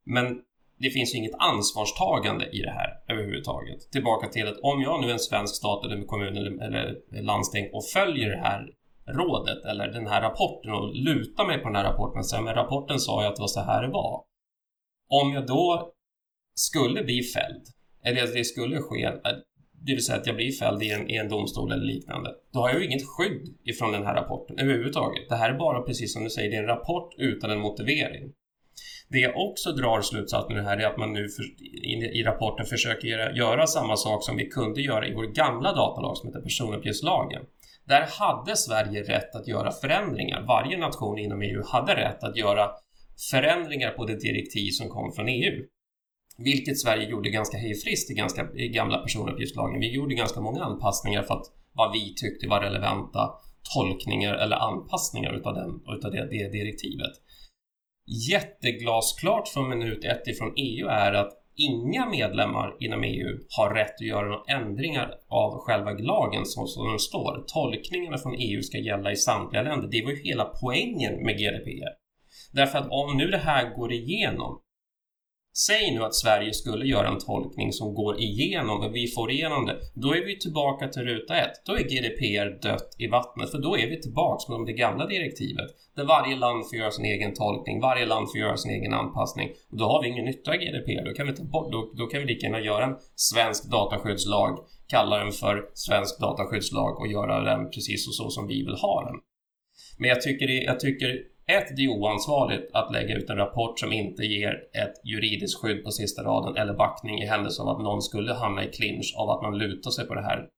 Men 0.06 0.40
det 0.78 0.90
finns 0.90 1.14
ju 1.14 1.18
inget 1.18 1.34
ansvarstagande 1.38 2.44
i 2.46 2.62
det 2.62 2.70
här 2.70 2.90
överhuvudtaget. 3.08 3.90
Tillbaka 3.92 4.28
till 4.28 4.46
att 4.48 4.58
om 4.62 4.82
jag 4.82 5.00
nu 5.00 5.08
är 5.08 5.12
en 5.12 5.18
svensk 5.18 5.54
stat 5.54 5.84
eller 5.84 6.06
kommun 6.06 6.36
eller, 6.36 7.22
landsting 7.22 7.70
och 7.72 7.84
följer 7.94 8.30
det 8.30 8.42
här 8.42 8.70
rådet 9.06 9.64
eller 9.64 9.88
den 9.88 10.06
här 10.06 10.22
rapporten 10.22 10.72
och 10.72 10.94
lutar 10.94 11.46
mig 11.46 11.58
på 11.58 11.68
den 11.68 11.76
här 11.76 11.84
rapporten 11.84 12.18
och 12.18 12.26
säger 12.26 12.42
men 12.42 12.54
rapporten 12.54 12.98
sa 12.98 13.22
ju 13.22 13.28
att 13.28 13.36
det 13.36 13.40
var 13.40 13.48
så 13.48 13.60
här 13.60 13.82
det 13.82 13.92
var. 13.92 14.24
Om 15.08 15.32
jag 15.32 15.46
då 15.46 15.92
skulle 16.54 17.04
bli 17.04 17.22
fälld, 17.22 17.62
eller 18.04 18.22
att 18.22 18.34
det 18.34 18.44
skulle 18.44 18.78
ske, 18.78 19.06
det 19.86 19.92
vill 19.92 20.04
säga 20.04 20.18
att 20.18 20.26
jag 20.26 20.36
blir 20.36 20.52
fälld 20.52 20.82
i 20.82 20.90
en, 20.90 21.10
i 21.10 21.16
en 21.16 21.28
domstol 21.28 21.72
eller 21.72 21.84
liknande, 21.84 22.30
då 22.52 22.60
har 22.60 22.68
jag 22.68 22.78
ju 22.78 22.86
inget 22.86 23.06
skydd 23.06 23.54
ifrån 23.64 23.92
den 23.92 24.06
här 24.06 24.14
rapporten 24.14 24.58
överhuvudtaget. 24.58 25.28
Det 25.28 25.36
här 25.36 25.50
är 25.54 25.58
bara 25.58 25.82
precis 25.82 26.12
som 26.12 26.24
du 26.24 26.30
säger, 26.30 26.50
det 26.50 26.56
är 26.56 26.60
en 26.60 26.66
rapport 26.66 27.14
utan 27.18 27.50
en 27.50 27.60
motivering. 27.60 28.32
Det 29.08 29.18
jag 29.18 29.36
också 29.36 29.72
drar 29.72 30.00
slutsatsen 30.00 30.56
nu 30.56 30.62
här 30.62 30.76
är 30.76 30.86
att 30.86 30.96
man 30.96 31.12
nu 31.12 31.28
för, 31.28 31.42
i, 31.62 32.20
i, 32.20 32.22
rapporten 32.22 32.66
försöker 32.66 33.08
göra, 33.08 33.32
göra 33.32 33.66
samma 33.66 33.96
sak 33.96 34.24
som 34.24 34.36
vi 34.36 34.46
kunde 34.46 34.80
göra 34.80 35.06
i 35.06 35.14
vår 35.14 35.26
gamla 35.26 35.72
datalag 35.72 36.16
som 36.16 36.28
heter 36.28 36.40
personuppgiftslagen. 36.40 37.42
Där 37.84 38.06
hade 38.18 38.56
Sverige 38.56 39.02
rätt 39.02 39.34
att 39.34 39.48
göra 39.48 39.70
förändringar. 39.70 40.44
Varje 40.48 40.78
nation 40.78 41.18
inom 41.18 41.42
EU 41.42 41.62
hade 41.66 41.94
rätt 41.94 42.24
att 42.24 42.36
göra 42.36 42.70
förändringar 43.30 43.90
på 43.90 44.04
det 44.04 44.16
direktiv 44.16 44.70
som 44.70 44.88
kom 44.88 45.12
från 45.12 45.28
EU. 45.28 45.64
Vilket 46.44 46.78
Sverige 46.78 47.10
gjorde 47.10 47.30
ganska 47.30 47.56
hejfrist 47.56 48.10
i, 48.10 48.14
ganska, 48.14 48.52
i 48.54 48.68
gamla 48.68 48.98
personuppgiftslagen. 48.98 49.80
Vi 49.80 49.94
gjorde 49.94 50.14
ganska 50.14 50.40
många 50.40 50.64
anpassningar 50.64 51.22
för 51.22 51.34
att 51.34 51.46
vad 51.72 51.92
vi 51.92 52.14
tyckte 52.14 52.48
var 52.48 52.60
relevanta 52.60 53.30
tolkningar 53.74 54.34
eller 54.34 54.56
anpassningar 54.56 55.32
utav, 55.32 55.54
den, 55.54 55.80
utav 55.96 56.10
det, 56.10 56.28
det 56.30 56.48
direktivet. 56.48 57.12
Jätteglasklart 58.30 59.48
från 59.48 59.68
minut 59.68 60.04
ett 60.04 60.28
ifrån 60.28 60.52
EU 60.56 60.86
är 60.86 61.12
att 61.12 61.32
inga 61.56 62.06
medlemmar 62.06 62.76
inom 62.80 63.04
EU 63.04 63.38
har 63.56 63.74
rätt 63.74 63.94
att 63.94 64.06
göra 64.06 64.28
några 64.28 64.44
ändringar 64.48 65.14
av 65.28 65.58
själva 65.58 65.90
lagen 65.90 66.46
så 66.46 66.66
som 66.66 66.88
den 66.88 66.98
står. 66.98 67.44
Tolkningarna 67.46 68.18
från 68.18 68.34
EU 68.38 68.62
ska 68.62 68.78
gälla 68.78 69.12
i 69.12 69.16
samtliga 69.16 69.62
länder. 69.62 69.88
Det 69.90 70.04
var 70.04 70.10
ju 70.10 70.22
hela 70.22 70.44
poängen 70.44 71.24
med 71.24 71.38
GDPR. 71.38 71.92
Därför 72.52 72.78
att 72.78 72.88
om 72.90 73.16
nu 73.16 73.26
det 73.26 73.38
här 73.38 73.76
går 73.76 73.92
igenom 73.92 74.60
Säg 75.56 75.94
nu 75.94 76.04
att 76.04 76.14
Sverige 76.14 76.52
skulle 76.52 76.86
göra 76.86 77.08
en 77.08 77.18
tolkning 77.18 77.72
som 77.72 77.94
går 77.94 78.20
igenom, 78.20 78.80
och 78.80 78.94
vi 78.94 79.06
får 79.06 79.30
igenom 79.30 79.66
det. 79.66 79.76
Då 79.94 80.14
är 80.14 80.24
vi 80.26 80.38
tillbaka 80.38 80.88
till 80.88 81.02
ruta 81.02 81.36
ett. 81.36 81.52
Då 81.66 81.72
är 81.72 81.82
GDPR 81.82 82.62
dött 82.62 82.96
i 82.98 83.06
vattnet, 83.06 83.50
för 83.50 83.58
då 83.58 83.78
är 83.78 83.90
vi 83.90 84.00
tillbaka 84.00 84.52
med 84.52 84.66
det 84.66 84.72
gamla 84.72 85.06
direktivet. 85.06 85.70
Där 85.96 86.04
varje 86.04 86.36
land 86.36 86.68
får 86.68 86.78
göra 86.78 86.90
sin 86.90 87.04
egen 87.04 87.34
tolkning, 87.34 87.80
varje 87.80 88.06
land 88.06 88.30
får 88.30 88.40
göra 88.40 88.56
sin 88.56 88.70
egen 88.70 88.94
anpassning. 88.94 89.48
Och 89.70 89.78
då 89.78 89.84
har 89.84 90.02
vi 90.02 90.08
ingen 90.08 90.24
nytta 90.24 90.50
av 90.50 90.56
GDPR. 90.56 91.04
Då 91.04 91.14
kan 91.14 91.26
vi 91.26 91.32
ta 91.32 91.44
bort, 91.44 91.72
då, 91.72 91.92
då 91.96 92.06
kan 92.06 92.20
vi 92.20 92.26
lika 92.26 92.46
gärna 92.46 92.60
göra 92.60 92.84
en 92.84 92.96
svensk 93.14 93.70
dataskyddslag, 93.70 94.58
kalla 94.88 95.18
den 95.18 95.32
för 95.32 95.70
svensk 95.74 96.20
dataskyddslag 96.20 97.00
och 97.00 97.06
göra 97.06 97.40
den 97.40 97.70
precis 97.70 98.04
så, 98.04 98.10
så 98.10 98.30
som 98.30 98.46
vi 98.46 98.62
vill 98.64 98.74
ha 98.74 99.04
den. 99.04 99.16
Men 99.98 100.08
jag 100.08 100.20
tycker, 100.20 100.46
det, 100.46 100.62
jag 100.62 100.80
tycker 100.80 101.10
ett, 101.56 101.76
det 101.76 101.84
är 101.84 101.88
oansvarigt 101.88 102.70
att 102.74 102.92
lägga 102.92 103.16
ut 103.16 103.30
en 103.30 103.36
rapport 103.36 103.78
som 103.78 103.92
inte 103.92 104.22
ger 104.22 104.54
ett 104.72 104.94
juridiskt 105.04 105.60
skydd 105.60 105.84
på 105.84 105.90
sista 105.90 106.22
raden 106.22 106.56
eller 106.56 106.74
backning 106.74 107.22
i 107.22 107.26
händelse 107.26 107.62
av 107.62 107.68
att 107.68 107.82
någon 107.82 108.02
skulle 108.02 108.34
hamna 108.34 108.64
i 108.64 108.70
clinch 108.70 109.14
av 109.16 109.30
att 109.30 109.42
man 109.42 109.58
lutar 109.58 109.90
sig 109.90 110.06
på 110.06 110.14
den 110.14 110.24
här 110.24 110.48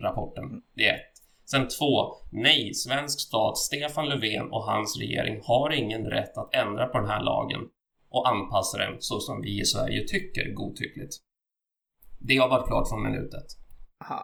rapporten. 0.00 0.44
Det 0.74 0.88
är 0.88 0.94
ett. 0.94 1.12
Sen 1.50 1.68
två, 1.68 2.14
nej, 2.32 2.74
svensk 2.74 3.20
stat, 3.20 3.58
Stefan 3.58 4.08
Löfven 4.08 4.50
och 4.50 4.64
hans 4.64 4.98
regering 4.98 5.40
har 5.44 5.70
ingen 5.70 6.04
rätt 6.04 6.38
att 6.38 6.54
ändra 6.54 6.86
på 6.86 6.98
den 6.98 7.08
här 7.08 7.22
lagen 7.22 7.60
och 8.10 8.28
anpassa 8.28 8.78
den 8.78 8.96
så 8.98 9.20
som 9.20 9.42
vi 9.42 9.60
i 9.60 9.64
Sverige 9.64 10.04
tycker 10.08 10.54
godtyckligt. 10.54 11.14
Det 12.20 12.36
har 12.36 12.48
varit 12.48 12.66
klart 12.66 12.88
från 12.88 13.02
minutet. 13.02 13.46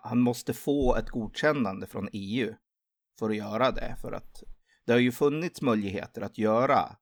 Han 0.02 0.18
måste 0.18 0.52
få 0.52 0.96
ett 0.96 1.08
godkännande 1.08 1.86
från 1.86 2.08
EU 2.12 2.54
för 3.18 3.30
att 3.30 3.36
göra 3.36 3.70
det, 3.70 3.96
för 4.02 4.12
att 4.12 4.42
det 4.88 4.94
har 4.94 5.00
ju 5.00 5.12
funnits 5.12 5.62
möjligheter 5.62 6.22
att 6.22 6.38
göra 6.38 6.96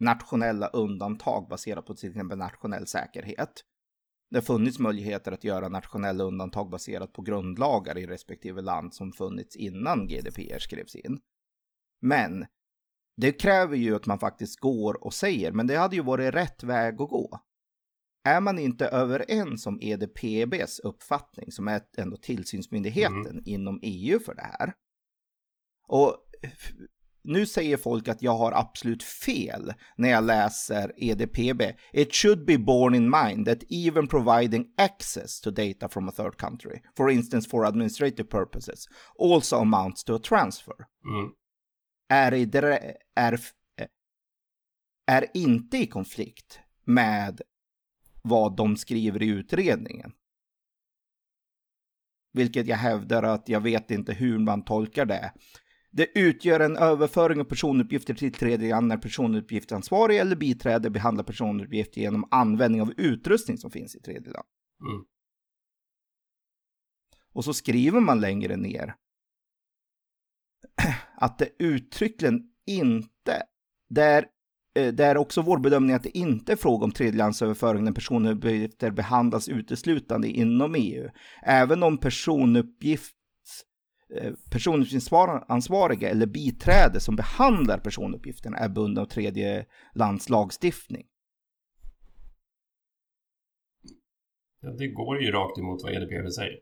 nationella 0.00 0.66
undantag 0.66 1.48
baserat 1.48 1.86
på 1.86 1.94
till 1.94 2.08
exempel 2.08 2.38
nationell 2.38 2.86
säkerhet. 2.86 3.64
Det 4.30 4.36
har 4.36 4.42
funnits 4.42 4.78
möjligheter 4.78 5.32
att 5.32 5.44
göra 5.44 5.68
nationella 5.68 6.24
undantag 6.24 6.70
baserat 6.70 7.12
på 7.12 7.22
grundlagar 7.22 7.98
i 7.98 8.06
respektive 8.06 8.62
land 8.62 8.94
som 8.94 9.12
funnits 9.12 9.56
innan 9.56 10.06
GDPR 10.06 10.58
skrevs 10.58 10.94
in. 10.94 11.20
Men 12.00 12.46
det 13.16 13.32
kräver 13.32 13.76
ju 13.76 13.96
att 13.96 14.06
man 14.06 14.18
faktiskt 14.18 14.60
går 14.60 15.04
och 15.04 15.14
säger, 15.14 15.52
men 15.52 15.66
det 15.66 15.76
hade 15.76 15.96
ju 15.96 16.02
varit 16.02 16.34
rätt 16.34 16.62
väg 16.62 17.00
att 17.00 17.10
gå. 17.10 17.40
Är 18.24 18.40
man 18.40 18.58
inte 18.58 18.86
överens 18.86 19.66
om 19.66 19.78
EDPBs 19.80 20.78
uppfattning, 20.78 21.52
som 21.52 21.68
är 21.68 21.82
ändå 21.96 22.16
tillsynsmyndigheten 22.16 23.26
mm. 23.26 23.42
inom 23.44 23.80
EU 23.82 24.20
för 24.20 24.34
det 24.34 24.50
här. 24.58 24.74
Och 25.88 26.24
nu 27.22 27.46
säger 27.46 27.76
folk 27.76 28.08
att 28.08 28.22
jag 28.22 28.36
har 28.36 28.52
absolut 28.52 29.02
fel 29.02 29.74
när 29.96 30.08
jag 30.08 30.24
läser 30.24 30.92
EDPB. 30.96 31.62
It 31.92 32.14
should 32.14 32.44
be 32.44 32.58
borne 32.58 32.96
in 32.96 33.10
mind 33.10 33.46
that 33.46 33.58
even 33.70 34.06
providing 34.08 34.66
access 34.76 35.40
to 35.40 35.50
data 35.50 35.88
from 35.88 36.08
a 36.08 36.12
third 36.12 36.36
country, 36.36 36.82
for 36.96 37.10
instance 37.10 37.48
for 37.48 37.66
administrative 37.66 38.24
purposes, 38.24 38.86
also 39.18 39.56
amounts 39.56 40.04
to 40.04 40.14
a 40.14 40.18
transfer. 40.18 40.76
Mm. 41.04 41.30
Är, 42.08 42.34
i, 42.34 42.50
är, 43.14 43.40
är 45.06 45.26
inte 45.34 45.78
i 45.78 45.86
konflikt 45.86 46.60
med 46.84 47.40
vad 48.22 48.56
de 48.56 48.76
skriver 48.76 49.22
i 49.22 49.26
utredningen. 49.26 50.12
Vilket 52.32 52.66
jag 52.66 52.76
hävdar 52.76 53.22
att 53.22 53.48
jag 53.48 53.60
vet 53.60 53.90
inte 53.90 54.12
hur 54.12 54.38
man 54.38 54.64
tolkar 54.64 55.04
det. 55.04 55.32
Det 55.98 56.18
utgör 56.18 56.60
en 56.60 56.76
överföring 56.76 57.40
av 57.40 57.44
personuppgifter 57.44 58.14
till 58.14 58.32
tredje 58.32 58.70
land 58.70 58.86
när 58.86 58.96
personuppgiftsansvarig 58.96 60.18
eller 60.18 60.36
biträde 60.36 60.90
behandlar 60.90 61.24
personuppgifter 61.24 62.00
genom 62.00 62.28
användning 62.30 62.82
av 62.82 62.92
utrustning 62.96 63.58
som 63.58 63.70
finns 63.70 63.96
i 63.96 64.00
tredje 64.00 64.32
land. 64.32 64.46
Mm. 64.88 65.04
Och 67.32 67.44
så 67.44 67.54
skriver 67.54 68.00
man 68.00 68.20
längre 68.20 68.56
ner 68.56 68.94
att 71.16 71.38
det 71.38 71.48
uttryckligen 71.58 72.42
inte, 72.66 73.42
det 73.88 74.02
är, 74.02 74.26
eh, 74.74 74.92
det 74.94 75.04
är 75.04 75.16
också 75.16 75.42
vår 75.42 75.58
bedömning 75.58 75.96
att 75.96 76.02
det 76.02 76.18
inte 76.18 76.52
är 76.52 76.56
fråga 76.56 76.84
om 76.84 76.92
tredjelandsöverföring 76.92 77.84
när 77.84 77.92
personuppgifter 77.92 78.90
behandlas 78.90 79.48
uteslutande 79.48 80.28
inom 80.28 80.74
EU. 80.74 81.10
Även 81.42 81.82
om 81.82 81.98
personuppgift 81.98 83.17
personuppgiftsansvariga 84.50 86.10
eller 86.10 86.26
biträde 86.26 87.00
som 87.00 87.16
behandlar 87.16 87.78
personuppgifterna 87.78 88.56
är 88.56 88.68
bundna 88.68 89.00
av 89.00 89.06
tredje 89.06 89.66
lands 89.94 90.28
lagstiftning. 90.28 91.06
Ja, 94.60 94.70
det 94.70 94.88
går 94.88 95.22
ju 95.22 95.32
rakt 95.32 95.58
emot 95.58 95.82
vad 95.82 95.92
EDPB 95.92 96.32
säger. 96.32 96.58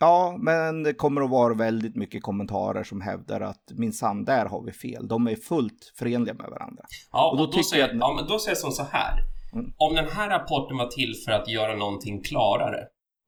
Ja, 0.00 0.36
men 0.40 0.82
det 0.82 0.94
kommer 0.94 1.22
att 1.22 1.30
vara 1.30 1.54
väldigt 1.54 1.96
mycket 1.96 2.22
kommentarer 2.22 2.82
som 2.82 3.00
hävdar 3.00 3.40
att 3.40 3.72
minsann, 3.72 4.24
där 4.24 4.46
har 4.46 4.62
vi 4.62 4.72
fel. 4.72 5.08
De 5.08 5.26
är 5.26 5.36
fullt 5.36 5.92
förenliga 5.98 6.34
med 6.34 6.50
varandra. 6.50 6.82
Ja, 7.12 7.30
och 7.30 7.36
då, 7.36 7.44
och 7.44 7.54
då 7.54 7.62
säger, 7.62 7.88
jag... 7.88 7.96
ja, 7.96 8.14
men 8.16 8.26
då 8.28 8.38
säger 8.38 8.50
jag 8.50 8.58
som 8.58 8.72
så 8.72 8.82
här. 8.82 9.18
Mm. 9.52 9.72
Om 9.76 9.94
den 9.94 10.08
här 10.08 10.28
rapporten 10.30 10.76
var 10.76 10.86
till 10.86 11.14
för 11.24 11.32
att 11.32 11.48
göra 11.48 11.76
någonting 11.76 12.22
klarare 12.22 12.86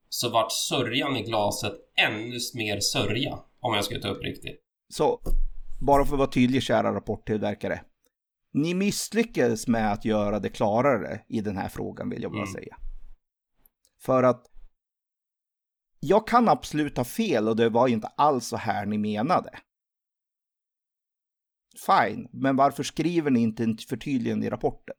så 0.08 0.30
vart 0.30 0.52
sörjan 0.52 1.16
i 1.16 1.22
glaset 1.22 1.74
ännu 1.96 2.38
mer 2.54 2.80
sörja, 2.80 3.38
om 3.60 3.74
jag 3.74 3.84
ska 3.84 4.00
ta 4.00 4.08
upp 4.08 4.24
riktigt. 4.24 4.60
Så, 4.88 5.20
bara 5.80 6.04
för 6.04 6.14
att 6.14 6.18
vara 6.18 6.30
tydlig, 6.30 6.62
kära 6.62 6.94
rapporttillverkare. 6.94 7.80
Ni 8.52 8.74
misslyckades 8.74 9.68
med 9.68 9.92
att 9.92 10.04
göra 10.04 10.38
det 10.38 10.48
klarare 10.48 11.20
i 11.28 11.40
den 11.40 11.56
här 11.56 11.68
frågan, 11.68 12.10
vill 12.10 12.22
jag 12.22 12.32
bara 12.32 12.42
mm. 12.42 12.52
säga. 12.52 12.76
För 14.00 14.22
att 14.22 14.46
jag 16.00 16.26
kan 16.26 16.48
absolut 16.48 16.96
ha 16.96 17.04
fel 17.04 17.48
och 17.48 17.56
det 17.56 17.68
var 17.68 17.88
inte 17.88 18.06
alls 18.06 18.46
så 18.46 18.56
här 18.56 18.86
ni 18.86 18.98
menade. 18.98 19.58
Fine, 21.86 22.28
men 22.32 22.56
varför 22.56 22.82
skriver 22.82 23.30
ni 23.30 23.40
inte 23.40 23.64
ett 23.64 23.84
förtydligande 23.84 24.46
i 24.46 24.50
rapporten? 24.50 24.94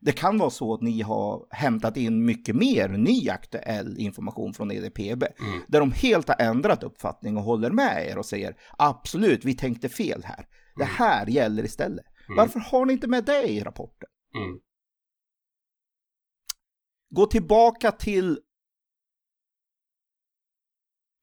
Det 0.00 0.12
kan 0.12 0.38
vara 0.38 0.50
så 0.50 0.74
att 0.74 0.80
ni 0.80 1.02
har 1.02 1.46
hämtat 1.50 1.96
in 1.96 2.24
mycket 2.24 2.56
mer 2.56 2.88
ny 2.88 3.28
aktuell 3.28 3.98
information 3.98 4.54
från 4.54 4.70
EDPB. 4.70 5.22
Mm. 5.22 5.60
Där 5.68 5.80
de 5.80 5.92
helt 5.92 6.28
har 6.28 6.36
ändrat 6.38 6.82
uppfattning 6.82 7.36
och 7.36 7.42
håller 7.42 7.70
med 7.70 8.08
er 8.08 8.18
och 8.18 8.26
säger 8.26 8.56
absolut, 8.78 9.44
vi 9.44 9.54
tänkte 9.54 9.88
fel 9.88 10.22
här. 10.24 10.46
Det 10.76 10.82
mm. 10.82 10.94
här 10.94 11.26
gäller 11.26 11.64
istället. 11.64 12.06
Mm. 12.28 12.36
Varför 12.36 12.60
har 12.60 12.86
ni 12.86 12.92
inte 12.92 13.08
med 13.08 13.24
det 13.24 13.42
i 13.42 13.60
rapporten? 13.60 14.08
Mm. 14.36 14.58
Gå 17.10 17.26
tillbaka 17.26 17.92
till 17.92 18.38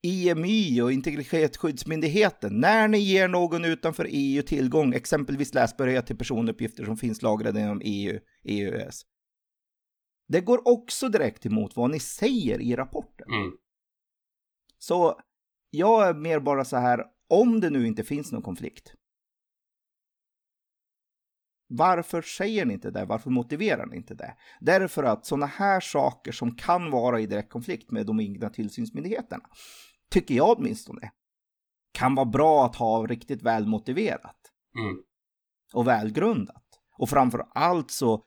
IMY 0.02 0.80
och 0.80 0.92
Integritetsskyddsmyndigheten, 0.92 2.60
när 2.60 2.88
ni 2.88 2.98
ger 2.98 3.28
någon 3.28 3.64
utanför 3.64 4.06
EU 4.10 4.42
tillgång, 4.42 4.94
exempelvis 4.94 5.54
läsbarhet 5.54 6.06
till 6.06 6.16
personuppgifter 6.16 6.84
som 6.84 6.96
finns 6.96 7.22
lagrade 7.22 7.60
inom 7.60 7.80
EU, 7.84 8.18
EUS. 8.48 9.02
Det 10.28 10.40
går 10.40 10.68
också 10.68 11.08
direkt 11.08 11.46
emot 11.46 11.76
vad 11.76 11.90
ni 11.90 12.00
säger 12.00 12.60
i 12.60 12.76
rapporten. 12.76 13.28
Mm. 13.32 13.52
Så 14.78 15.20
jag 15.70 16.08
är 16.08 16.14
mer 16.14 16.40
bara 16.40 16.64
så 16.64 16.76
här, 16.76 17.04
om 17.28 17.60
det 17.60 17.70
nu 17.70 17.86
inte 17.86 18.04
finns 18.04 18.32
någon 18.32 18.42
konflikt. 18.42 18.94
Varför 21.70 22.22
säger 22.22 22.64
ni 22.64 22.74
inte 22.74 22.90
det? 22.90 23.04
Varför 23.04 23.30
motiverar 23.30 23.86
ni 23.86 23.96
inte 23.96 24.14
det? 24.14 24.36
Därför 24.60 25.04
att 25.04 25.26
sådana 25.26 25.46
här 25.46 25.80
saker 25.80 26.32
som 26.32 26.56
kan 26.56 26.90
vara 26.90 27.20
i 27.20 27.26
direkt 27.26 27.50
konflikt 27.50 27.90
med 27.90 28.06
de 28.06 28.20
egna 28.20 28.50
tillsynsmyndigheterna 28.50 29.44
tycker 30.10 30.34
jag 30.34 30.58
åtminstone, 30.58 31.12
kan 31.92 32.14
vara 32.14 32.26
bra 32.26 32.66
att 32.66 32.76
ha 32.76 33.06
riktigt 33.06 33.42
väl 33.42 33.66
motiverat. 33.66 34.52
Mm. 34.78 35.02
Och 35.72 35.86
välgrundat. 35.86 36.64
Och 36.98 37.10
framför 37.10 37.46
allt 37.54 37.90
så, 37.90 38.24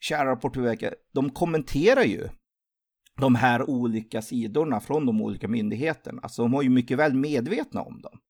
kära 0.00 0.30
rapportverkare, 0.30 0.94
de 1.12 1.30
kommenterar 1.30 2.04
ju 2.04 2.28
de 3.20 3.34
här 3.34 3.70
olika 3.70 4.22
sidorna 4.22 4.80
från 4.80 5.06
de 5.06 5.20
olika 5.22 5.48
myndigheterna. 5.48 6.28
Så 6.28 6.42
de 6.42 6.54
har 6.54 6.62
ju 6.62 6.70
mycket 6.70 6.98
väl 6.98 7.14
medvetna 7.14 7.82
om 7.82 8.00
dem. 8.00 8.20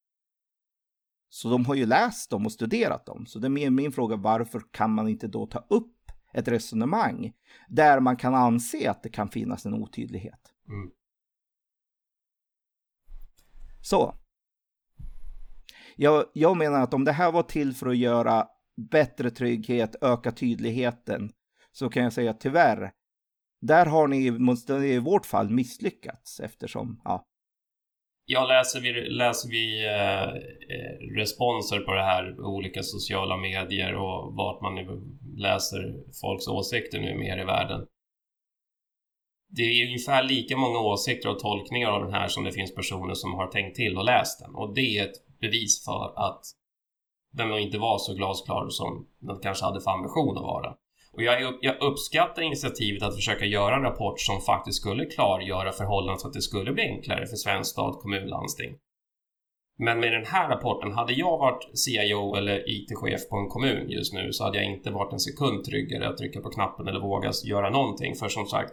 Så 1.29 1.49
de 1.49 1.65
har 1.65 1.75
ju 1.75 1.85
läst 1.85 2.29
dem 2.29 2.45
och 2.45 2.51
studerat 2.51 3.05
dem. 3.05 3.25
Så 3.25 3.39
det 3.39 3.47
är 3.47 3.69
min 3.69 3.91
fråga, 3.91 4.15
varför 4.15 4.61
kan 4.71 4.93
man 4.93 5.07
inte 5.07 5.27
då 5.27 5.45
ta 5.45 5.65
upp 5.69 5.97
ett 6.33 6.47
resonemang 6.47 7.33
där 7.69 7.99
man 7.99 8.17
kan 8.17 8.35
anse 8.35 8.89
att 8.91 9.03
det 9.03 9.09
kan 9.09 9.29
finnas 9.29 9.65
en 9.65 9.73
otydlighet? 9.73 10.53
Mm. 10.69 10.91
Så. 13.81 14.15
Jag, 15.95 16.25
jag 16.33 16.57
menar 16.57 16.81
att 16.81 16.93
om 16.93 17.03
det 17.03 17.11
här 17.11 17.31
var 17.31 17.43
till 17.43 17.73
för 17.73 17.87
att 17.87 17.97
göra 17.97 18.47
bättre 18.91 19.29
trygghet, 19.29 19.95
öka 20.01 20.31
tydligheten, 20.31 21.31
så 21.71 21.89
kan 21.89 22.03
jag 22.03 22.13
säga 22.13 22.33
tyvärr, 22.33 22.91
där 23.61 23.85
har 23.85 24.07
ni 24.07 24.25
i 24.93 24.99
vårt 24.99 25.25
fall 25.25 25.49
misslyckats 25.49 26.39
eftersom, 26.39 27.01
ja. 27.03 27.25
Ja, 28.25 28.45
läser 28.45 28.81
vi, 28.81 29.09
läser 29.09 29.49
vi 29.49 29.85
eh, 29.85 30.29
eh, 30.75 31.17
responser 31.17 31.79
på 31.79 31.93
det 31.93 32.03
här, 32.03 32.39
olika 32.39 32.83
sociala 32.83 33.37
medier 33.37 33.95
och 33.95 34.33
vart 34.35 34.61
man 34.61 34.75
nu 34.75 35.01
läser 35.37 36.03
folks 36.21 36.47
åsikter 36.47 36.99
nu 36.99 37.17
mer 37.17 37.37
i 37.37 37.43
världen. 37.43 37.87
Det 39.49 39.61
är 39.61 39.85
ungefär 39.85 40.23
lika 40.23 40.57
många 40.57 40.79
åsikter 40.79 41.29
och 41.29 41.39
tolkningar 41.39 41.89
av 41.89 42.03
den 42.03 42.13
här 42.13 42.27
som 42.27 42.43
det 42.43 42.51
finns 42.51 42.75
personer 42.75 43.13
som 43.13 43.33
har 43.33 43.47
tänkt 43.47 43.75
till 43.75 43.97
och 43.97 44.05
läst 44.05 44.39
den. 44.39 44.55
Och 44.55 44.73
det 44.75 44.97
är 44.97 45.03
ett 45.03 45.39
bevis 45.41 45.85
för 45.85 46.13
att 46.27 46.41
den 47.31 47.49
nog 47.49 47.59
inte 47.59 47.77
var 47.77 47.97
så 47.97 48.13
glasklar 48.13 48.69
som 48.69 49.07
den 49.19 49.39
kanske 49.39 49.65
hade 49.65 49.81
för 49.81 49.91
ambition 49.91 50.37
att 50.37 50.43
vara. 50.43 50.75
Och 51.13 51.23
jag, 51.23 51.57
jag, 51.61 51.81
uppskattar 51.81 52.41
initiativet 52.41 53.03
att 53.03 53.15
försöka 53.15 53.45
göra 53.45 53.75
en 53.75 53.81
rapport 53.81 54.19
som 54.19 54.41
faktiskt 54.41 54.77
skulle 54.77 55.05
klargöra 55.05 55.71
förhållandet 55.71 56.21
så 56.21 56.27
att 56.27 56.33
det 56.33 56.41
skulle 56.41 56.71
bli 56.71 56.83
enklare 56.83 57.27
för 57.27 57.35
svensk 57.35 57.71
stat, 57.71 58.01
kommun, 58.01 58.27
landsting. 58.27 58.75
Men 59.79 59.99
med 59.99 60.11
den 60.13 60.25
här 60.25 60.49
rapporten, 60.49 60.91
hade 60.91 61.13
jag 61.13 61.37
varit 61.37 61.77
CIO 61.77 62.35
eller 62.35 62.69
IT-chef 62.69 63.29
på 63.29 63.35
en 63.37 63.49
kommun 63.49 63.89
just 63.89 64.13
nu 64.13 64.31
så 64.31 64.43
hade 64.43 64.57
jag 64.57 64.65
inte 64.65 64.91
varit 64.91 65.13
en 65.13 65.19
sekund 65.19 65.63
tryggare 65.63 66.09
att 66.09 66.17
trycka 66.17 66.41
på 66.41 66.49
knappen 66.49 66.87
eller 66.87 66.99
våga 66.99 67.31
göra 67.45 67.69
någonting. 67.69 68.15
För 68.15 68.27
som 68.27 68.45
sagt, 68.45 68.71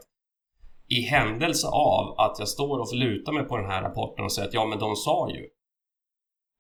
i 0.89 1.01
händelse 1.01 1.67
av 1.67 2.15
att 2.19 2.39
jag 2.39 2.49
står 2.49 2.79
och 2.79 2.95
lutar 2.95 3.33
mig 3.33 3.45
på 3.45 3.57
den 3.57 3.71
här 3.71 3.83
rapporten 3.83 4.25
och 4.25 4.33
säger 4.33 4.49
att 4.49 4.55
ja, 4.55 4.67
men 4.67 4.79
de 4.79 4.97
sa 4.97 5.31
ju. 5.31 5.49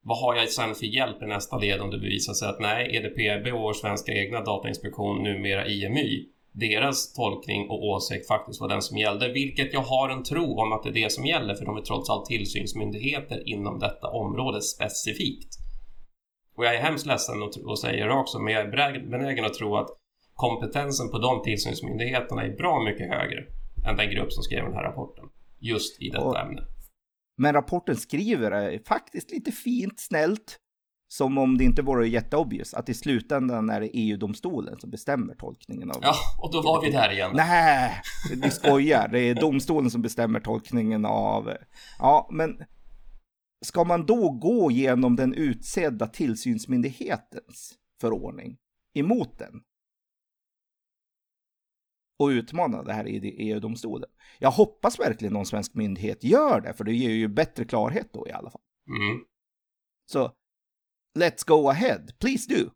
Vad 0.08 0.18
har 0.18 0.34
jag 0.34 0.48
sen 0.48 0.74
för 0.74 0.86
hjälp 0.86 1.22
i 1.22 1.26
nästa 1.26 1.58
led 1.58 1.80
om 1.80 1.90
det 1.90 1.98
bevisar 1.98 2.32
sig 2.32 2.48
att 2.48 2.60
nej, 2.60 2.96
EDPB 2.96 3.52
och 3.52 3.60
vår 3.60 3.72
svenska 3.72 4.12
egna 4.12 4.40
datainspektion, 4.40 5.22
numera 5.22 5.66
IMY, 5.66 6.28
deras 6.52 7.12
tolkning 7.12 7.68
och 7.70 7.84
åsikt 7.84 8.26
faktiskt 8.26 8.60
var 8.60 8.68
den 8.68 8.82
som 8.82 8.98
gällde, 8.98 9.32
vilket 9.32 9.72
jag 9.72 9.80
har 9.80 10.08
en 10.08 10.22
tro 10.22 10.60
om 10.60 10.72
att 10.72 10.82
det 10.82 10.88
är 10.88 11.02
det 11.04 11.12
som 11.12 11.26
gäller, 11.26 11.54
för 11.54 11.64
de 11.64 11.76
är 11.76 11.80
trots 11.80 12.10
allt 12.10 12.26
tillsynsmyndigheter 12.26 13.48
inom 13.48 13.78
detta 13.78 14.08
område 14.08 14.62
specifikt. 14.62 15.58
Och 16.56 16.64
jag 16.64 16.74
är 16.74 16.82
hemskt 16.82 17.06
ledsen 17.06 17.42
och 17.42 17.78
säger 17.78 18.06
det 18.06 18.14
också, 18.14 18.38
men 18.38 18.52
jag 18.54 18.62
är 18.62 19.10
benägen 19.10 19.44
att 19.44 19.54
tro 19.54 19.76
att 19.76 19.88
kompetensen 20.34 21.10
på 21.10 21.18
de 21.18 21.42
tillsynsmyndigheterna 21.42 22.42
är 22.42 22.56
bra 22.56 22.82
mycket 22.82 23.08
högre 23.08 23.44
än 23.88 23.96
den 23.96 24.10
grupp 24.10 24.32
som 24.32 24.42
skrev 24.42 24.64
den 24.64 24.74
här 24.74 24.82
rapporten. 24.82 25.24
Just 25.58 26.02
i 26.02 26.08
detta 26.08 26.24
och, 26.24 26.38
ämne. 26.38 26.62
Men 27.38 27.52
rapporten 27.52 27.96
skriver 27.96 28.50
är 28.50 28.80
faktiskt 28.86 29.30
lite 29.30 29.52
fint, 29.52 30.00
snällt. 30.00 30.58
Som 31.10 31.38
om 31.38 31.58
det 31.58 31.64
inte 31.64 31.82
vore 31.82 32.08
jätteobvious 32.08 32.74
att 32.74 32.88
i 32.88 32.94
slutändan 32.94 33.70
är 33.70 33.80
det 33.80 33.90
EU-domstolen 33.92 34.80
som 34.80 34.90
bestämmer 34.90 35.34
tolkningen 35.34 35.90
av... 35.90 35.98
Ja, 36.02 36.14
och 36.42 36.52
då 36.52 36.62
var 36.62 36.82
vi 36.82 36.90
där 36.90 37.12
igen. 37.12 37.30
Nej, 37.34 37.92
du 38.42 38.50
skojar. 38.50 39.08
Det 39.08 39.20
är 39.20 39.34
domstolen 39.34 39.90
som 39.90 40.02
bestämmer 40.02 40.40
tolkningen 40.40 41.04
av... 41.04 41.52
Ja, 41.98 42.28
men 42.32 42.62
ska 43.64 43.84
man 43.84 44.06
då 44.06 44.30
gå 44.30 44.70
genom 44.70 45.16
den 45.16 45.34
utsedda 45.34 46.06
tillsynsmyndighetens 46.06 47.74
förordning 48.00 48.56
emot 48.94 49.38
den? 49.38 49.62
Och 52.18 52.26
utmana 52.26 52.82
det 52.82 52.92
här 52.92 53.08
i 53.08 53.18
EU-domstolen. 53.18 54.08
Jag 54.38 54.50
hoppas 54.50 55.00
verkligen 55.00 55.32
någon 55.32 55.46
svensk 55.46 55.74
myndighet 55.74 56.24
gör 56.24 56.60
det, 56.60 56.74
för 56.74 56.84
det 56.84 56.94
ger 56.94 57.10
ju 57.10 57.28
bättre 57.28 57.64
klarhet 57.64 58.12
då 58.12 58.28
i 58.28 58.32
alla 58.32 58.50
fall. 58.50 58.60
Mm. 58.88 59.24
Så, 60.06 60.32
let's 61.18 61.46
go 61.46 61.68
ahead, 61.68 62.06
please 62.20 62.54
do. 62.54 62.70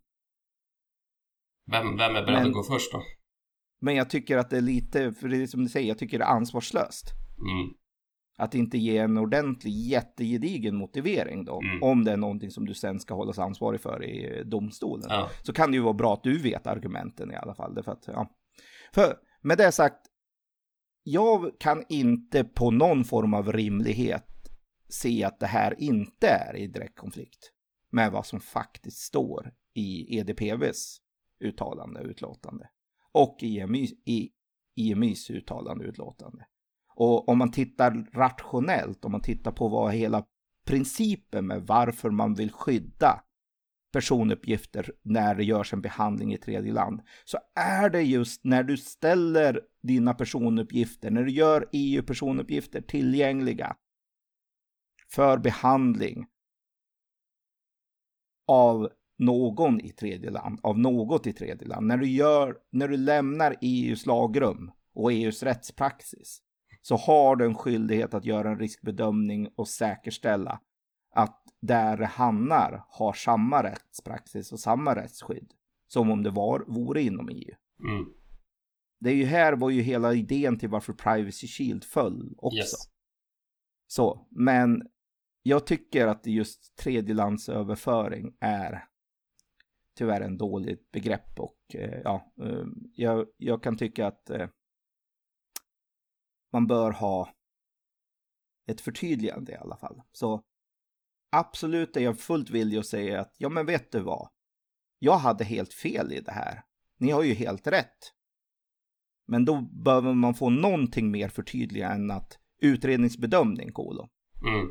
Vem, 1.70 1.96
vem 1.96 2.16
är 2.16 2.22
beredd 2.22 2.38
men, 2.38 2.46
att 2.46 2.52
gå 2.52 2.62
först 2.62 2.92
då? 2.92 3.02
Men 3.80 3.94
jag 3.94 4.10
tycker 4.10 4.38
att 4.38 4.50
det 4.50 4.56
är 4.56 4.60
lite, 4.60 5.12
för 5.12 5.28
det 5.28 5.42
är 5.42 5.46
som 5.46 5.62
du 5.62 5.68
säger, 5.68 5.88
jag 5.88 5.98
tycker 5.98 6.18
det 6.18 6.24
är 6.24 6.28
ansvarslöst. 6.28 7.12
Mm. 7.38 7.74
Att 8.38 8.54
inte 8.54 8.78
ge 8.78 8.98
en 8.98 9.18
ordentlig, 9.18 9.72
jättegedigen 9.72 10.76
motivering 10.76 11.44
då, 11.44 11.60
mm. 11.60 11.82
om 11.82 12.04
det 12.04 12.12
är 12.12 12.16
någonting 12.16 12.50
som 12.50 12.66
du 12.66 12.74
sen 12.74 13.00
ska 13.00 13.14
hållas 13.14 13.38
ansvarig 13.38 13.80
för 13.80 14.04
i 14.04 14.42
domstolen. 14.44 15.06
Ja. 15.08 15.30
Så 15.42 15.52
kan 15.52 15.70
det 15.70 15.76
ju 15.76 15.82
vara 15.82 15.94
bra 15.94 16.14
att 16.14 16.22
du 16.22 16.38
vet 16.38 16.66
argumenten 16.66 17.32
i 17.32 17.34
alla 17.34 17.54
fall. 17.54 17.74
Därför 17.74 17.92
att, 17.92 18.04
ja. 18.06 18.30
För 18.94 19.16
med 19.42 19.58
det 19.58 19.72
sagt, 19.72 20.06
jag 21.02 21.60
kan 21.60 21.84
inte 21.88 22.44
på 22.44 22.70
någon 22.70 23.04
form 23.04 23.34
av 23.34 23.52
rimlighet 23.52 24.28
se 24.88 25.24
att 25.24 25.40
det 25.40 25.46
här 25.46 25.80
inte 25.80 26.28
är 26.28 26.56
i 26.56 26.66
direkt 26.66 26.98
konflikt 26.98 27.52
med 27.90 28.12
vad 28.12 28.26
som 28.26 28.40
faktiskt 28.40 28.98
står 28.98 29.52
i 29.74 30.18
EDPVs 30.18 30.98
uttalande 31.40 32.00
och 32.00 32.06
utlåtande 32.06 32.68
och 33.12 33.38
i 33.42 33.60
EMY, 33.60 33.86
i 34.04 34.30
uttalande 35.30 35.84
och 35.84 35.88
utlåtande. 35.88 36.46
Och 36.94 37.28
om 37.28 37.38
man 37.38 37.50
tittar 37.50 38.06
rationellt, 38.12 39.04
om 39.04 39.12
man 39.12 39.20
tittar 39.20 39.52
på 39.52 39.68
vad 39.68 39.92
hela 39.92 40.24
principen 40.66 41.46
med 41.46 41.62
varför 41.62 42.10
man 42.10 42.34
vill 42.34 42.52
skydda 42.52 43.24
personuppgifter 43.92 44.92
när 45.02 45.34
det 45.34 45.44
görs 45.44 45.72
en 45.72 45.80
behandling 45.80 46.34
i 46.34 46.38
tredje 46.38 46.72
land. 46.72 47.00
Så 47.24 47.38
är 47.54 47.90
det 47.90 48.02
just 48.02 48.44
när 48.44 48.62
du 48.62 48.76
ställer 48.76 49.60
dina 49.82 50.14
personuppgifter, 50.14 51.10
när 51.10 51.22
du 51.22 51.30
gör 51.30 51.68
EU-personuppgifter 51.72 52.80
tillgängliga 52.80 53.76
för 55.10 55.38
behandling 55.38 56.26
av 58.46 58.88
någon 59.18 59.80
i 59.80 59.90
tredje 59.90 60.30
land, 60.30 60.60
av 60.62 60.78
något 60.78 61.26
i 61.26 61.32
tredje 61.32 61.68
land, 61.68 61.86
när 61.86 61.96
du, 61.96 62.08
gör, 62.08 62.56
när 62.70 62.88
du 62.88 62.96
lämnar 62.96 63.56
EUs 63.60 64.06
lagrum 64.06 64.72
och 64.94 65.12
EUs 65.12 65.42
rättspraxis 65.42 66.42
så 66.82 66.96
har 66.96 67.36
du 67.36 67.44
en 67.44 67.54
skyldighet 67.54 68.14
att 68.14 68.24
göra 68.24 68.50
en 68.50 68.58
riskbedömning 68.58 69.48
och 69.56 69.68
säkerställa 69.68 70.60
att 71.12 71.42
där 71.60 71.98
hamnar 71.98 72.84
har 72.88 73.12
samma 73.12 73.62
rättspraxis 73.62 74.52
och 74.52 74.60
samma 74.60 74.94
rättsskydd 74.96 75.52
som 75.86 76.10
om 76.10 76.22
det 76.22 76.30
var, 76.30 76.64
vore 76.68 77.02
inom 77.02 77.28
EU. 77.28 77.54
Mm. 77.84 78.12
Det 79.00 79.10
är 79.10 79.14
ju 79.14 79.24
här 79.24 79.52
var 79.52 79.70
ju 79.70 79.82
hela 79.82 80.14
idén 80.14 80.58
till 80.58 80.68
varför 80.68 80.92
Privacy 80.92 81.46
Shield 81.46 81.84
föll 81.84 82.34
också. 82.38 82.58
Yes. 82.58 82.72
Så, 83.86 84.26
men 84.30 84.88
jag 85.42 85.66
tycker 85.66 86.06
att 86.06 86.26
just 86.26 86.76
tredjelandsöverföring 86.76 88.36
är 88.40 88.84
tyvärr 89.96 90.20
en 90.20 90.38
dåligt 90.38 90.90
begrepp 90.90 91.40
och 91.40 91.74
eh, 91.74 92.00
ja, 92.04 92.32
eh, 92.42 92.64
jag, 92.92 93.26
jag, 93.36 93.62
kan 93.62 93.76
tycka 93.76 94.06
att 94.06 94.30
eh, 94.30 94.48
man 96.52 96.66
bör 96.66 96.90
ha 96.90 97.34
ett 98.66 98.80
förtydligande 98.80 99.52
i 99.52 99.56
alla 99.56 99.76
fall. 99.76 100.02
Så 100.12 100.44
absolut 101.32 101.96
är 101.96 102.00
jag 102.00 102.18
fullt 102.18 102.50
villig 102.50 102.78
att 102.78 102.86
säga 102.86 103.20
att 103.20 103.34
ja, 103.38 103.48
men 103.48 103.66
vet 103.66 103.92
du 103.92 104.00
vad? 104.00 104.28
Jag 104.98 105.18
hade 105.18 105.44
helt 105.44 105.74
fel 105.74 106.12
i 106.12 106.20
det 106.20 106.32
här. 106.32 106.62
Ni 106.98 107.10
har 107.10 107.22
ju 107.22 107.34
helt 107.34 107.66
rätt. 107.66 108.12
Men 109.26 109.44
då 109.44 109.60
behöver 109.60 110.14
man 110.14 110.34
få 110.34 110.50
någonting 110.50 111.10
mer 111.10 111.28
förtydliga 111.28 111.90
än 111.90 112.10
att 112.10 112.38
utredningsbedömning, 112.62 113.72
Kolo. 113.72 114.08
Mm. 114.46 114.68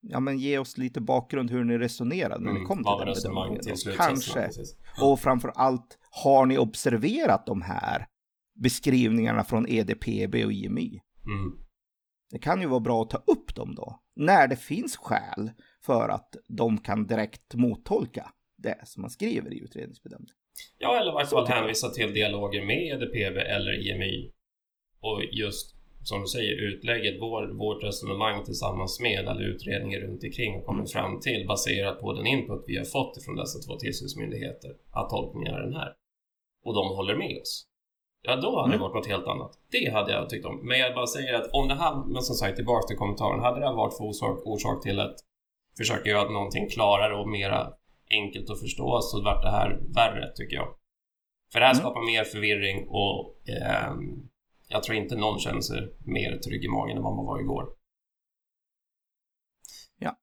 Ja, 0.00 0.20
men 0.20 0.38
ge 0.38 0.58
oss 0.58 0.78
lite 0.78 1.00
bakgrund 1.00 1.50
hur 1.50 1.64
ni 1.64 1.78
resonerade 1.78 2.44
när 2.44 2.50
mm. 2.50 2.62
ni 2.62 2.68
kom 2.68 2.76
till 2.76 3.06
den 3.06 3.14
bedömningen. 3.14 3.62
Till 3.62 3.96
Kanske. 3.96 4.50
Och 5.02 5.20
framför 5.20 5.48
allt, 5.48 5.98
har 6.10 6.46
ni 6.46 6.58
observerat 6.58 7.46
de 7.46 7.62
här 7.62 8.06
beskrivningarna 8.54 9.44
från 9.44 9.68
EDPB 9.68 10.44
och 10.44 10.52
IMY? 10.52 11.00
Mm. 11.26 11.63
Det 12.30 12.38
kan 12.38 12.60
ju 12.60 12.66
vara 12.66 12.80
bra 12.80 13.02
att 13.02 13.10
ta 13.10 13.18
upp 13.26 13.54
dem 13.54 13.74
då, 13.74 14.00
när 14.16 14.48
det 14.48 14.56
finns 14.56 14.96
skäl 14.96 15.50
för 15.86 16.08
att 16.08 16.36
de 16.48 16.78
kan 16.78 17.06
direkt 17.06 17.54
mottolka 17.54 18.32
det 18.56 18.80
som 18.84 19.00
man 19.00 19.10
skriver 19.10 19.54
i 19.54 19.58
utredningsbedömningen. 19.58 20.36
Ja, 20.78 21.00
eller 21.00 21.10
i 21.10 21.14
varje 21.14 21.26
fall 21.26 21.46
hänvisa 21.46 21.88
till 21.88 22.14
dialoger 22.14 22.64
med 22.64 22.82
EDPB 22.82 23.36
eller 23.38 23.90
IMI. 23.90 24.32
Och 25.00 25.22
just 25.32 25.74
som 26.02 26.20
du 26.20 26.26
säger, 26.26 26.54
utlägget, 26.68 27.20
vår, 27.20 27.58
vårt 27.58 27.84
resonemang 27.84 28.44
tillsammans 28.44 29.00
med 29.00 29.28
alla 29.28 29.40
utredningar 29.40 30.00
runt 30.00 30.24
omkring 30.24 30.54
och 30.56 30.66
kommit 30.66 30.92
fram 30.92 31.20
till 31.20 31.46
baserat 31.46 32.00
på 32.00 32.12
den 32.12 32.26
input 32.26 32.64
vi 32.66 32.76
har 32.76 32.84
fått 32.84 33.24
från 33.24 33.36
dessa 33.36 33.58
två 33.58 33.78
tillsynsmyndigheter 33.78 34.70
att 34.90 35.10
tolkningen 35.10 35.54
är 35.54 35.60
den 35.60 35.74
här. 35.74 35.92
Och 36.64 36.74
de 36.74 36.88
håller 36.96 37.16
med 37.16 37.40
oss. 37.40 37.66
Ja, 38.26 38.36
då 38.36 38.50
hade 38.56 38.64
mm. 38.64 38.70
det 38.70 38.82
varit 38.82 38.94
något 38.94 39.06
helt 39.06 39.26
annat. 39.26 39.58
Det 39.70 39.92
hade 39.92 40.12
jag 40.12 40.30
tyckt 40.30 40.46
om. 40.46 40.60
Men 40.68 40.78
jag 40.78 40.94
bara 40.94 41.06
säger 41.06 41.34
att 41.34 41.50
om 41.52 41.68
det 41.68 41.74
här, 41.74 42.04
men 42.06 42.22
som 42.22 42.36
sagt 42.36 42.56
tillbaka 42.56 42.86
till 42.86 42.96
kommentaren, 42.96 43.40
hade 43.40 43.60
det 43.60 43.72
varit 43.72 43.96
för 43.96 44.04
orsak, 44.04 44.46
orsak 44.46 44.82
till 44.82 45.00
att 45.00 45.16
försöka 45.76 46.10
göra 46.10 46.30
någonting 46.30 46.68
klarare 46.68 47.16
och 47.16 47.28
mera 47.28 47.72
enkelt 48.10 48.50
att 48.50 48.60
förstå 48.60 49.00
så 49.00 49.22
vart 49.22 49.42
det 49.42 49.50
här 49.50 49.80
värre 49.94 50.32
tycker 50.36 50.56
jag. 50.56 50.68
För 51.52 51.60
det 51.60 51.66
här 51.66 51.72
mm. 51.72 51.80
skapar 51.80 52.06
mer 52.06 52.24
förvirring 52.24 52.88
och 52.88 53.48
eh, 53.48 53.92
jag 54.68 54.82
tror 54.82 54.96
inte 54.96 55.16
någon 55.16 55.38
känner 55.38 55.60
sig 55.60 55.96
mer 56.04 56.38
trygg 56.38 56.64
i 56.64 56.68
magen 56.68 56.96
än 56.96 57.02
vad 57.02 57.16
man 57.16 57.26
var 57.26 57.40
igår. 57.40 57.68
Ja. 59.98 60.16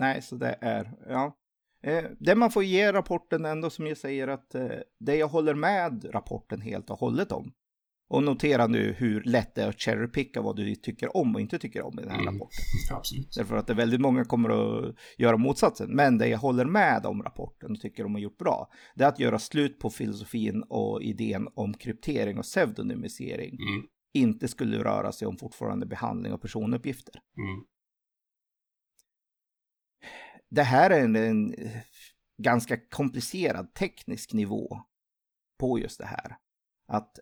Nej, 0.00 0.22
så 0.22 0.36
det 0.36 0.58
är, 0.60 0.92
ja. 1.08 1.36
Eh, 1.82 2.04
det 2.20 2.34
man 2.34 2.50
får 2.50 2.64
ge 2.64 2.92
rapporten 2.92 3.44
ändå 3.44 3.70
som 3.70 3.86
jag 3.86 3.96
säger 3.96 4.28
att 4.28 4.54
eh, 4.54 4.66
det 5.00 5.16
jag 5.16 5.28
håller 5.28 5.54
med 5.54 6.04
rapporten 6.12 6.60
helt 6.60 6.90
och 6.90 6.98
hållet 6.98 7.32
om 7.32 7.52
Och 8.10 8.22
notera 8.22 8.66
nu 8.66 8.92
hur 8.98 9.22
lätt 9.24 9.54
det 9.54 9.62
är 9.62 9.68
att 9.68 9.80
cherrypicka 9.80 10.42
vad 10.42 10.56
du 10.56 10.74
tycker 10.74 11.16
om 11.16 11.34
och 11.34 11.40
inte 11.40 11.58
tycker 11.58 11.82
om 11.82 11.98
i 11.98 12.02
den 12.02 12.10
här 12.10 12.20
Mm. 12.20 12.34
rapporten. 12.34 12.58
Absolut. 12.96 13.34
Därför 13.36 13.56
att 13.56 13.66
det 13.66 13.72
är 13.72 13.76
väldigt 13.76 14.00
många 14.00 14.24
kommer 14.24 14.48
att 14.50 14.94
göra 15.18 15.36
motsatsen. 15.36 15.90
Men 15.96 16.18
det 16.18 16.28
jag 16.28 16.38
håller 16.38 16.64
med 16.64 17.06
om 17.06 17.22
rapporten 17.22 17.72
och 17.72 17.80
tycker 17.80 18.02
de 18.02 18.14
har 18.14 18.20
gjort 18.20 18.38
bra, 18.38 18.68
det 18.94 19.04
är 19.04 19.08
att 19.08 19.18
göra 19.18 19.38
slut 19.38 19.78
på 19.78 19.90
filosofin 19.90 20.62
och 20.68 21.02
idén 21.02 21.48
om 21.54 21.74
kryptering 21.74 22.38
och 22.38 22.44
pseudonymisering 22.44 23.50
Mm. 23.68 23.86
inte 24.14 24.48
skulle 24.48 24.84
röra 24.84 25.12
sig 25.12 25.28
om 25.28 25.36
fortfarande 25.38 25.86
behandling 25.86 26.32
av 26.32 26.38
personuppgifter. 26.38 27.14
Mm. 27.36 27.64
Det 30.54 30.62
här 30.62 30.90
är 30.90 31.04
en, 31.04 31.16
en 31.16 31.54
ganska 32.38 32.76
komplicerad 32.76 33.74
teknisk 33.74 34.32
nivå 34.32 34.78
på 35.58 35.78
just 35.78 35.98
det 35.98 36.06
här. 36.06 36.36
Att 36.86 37.18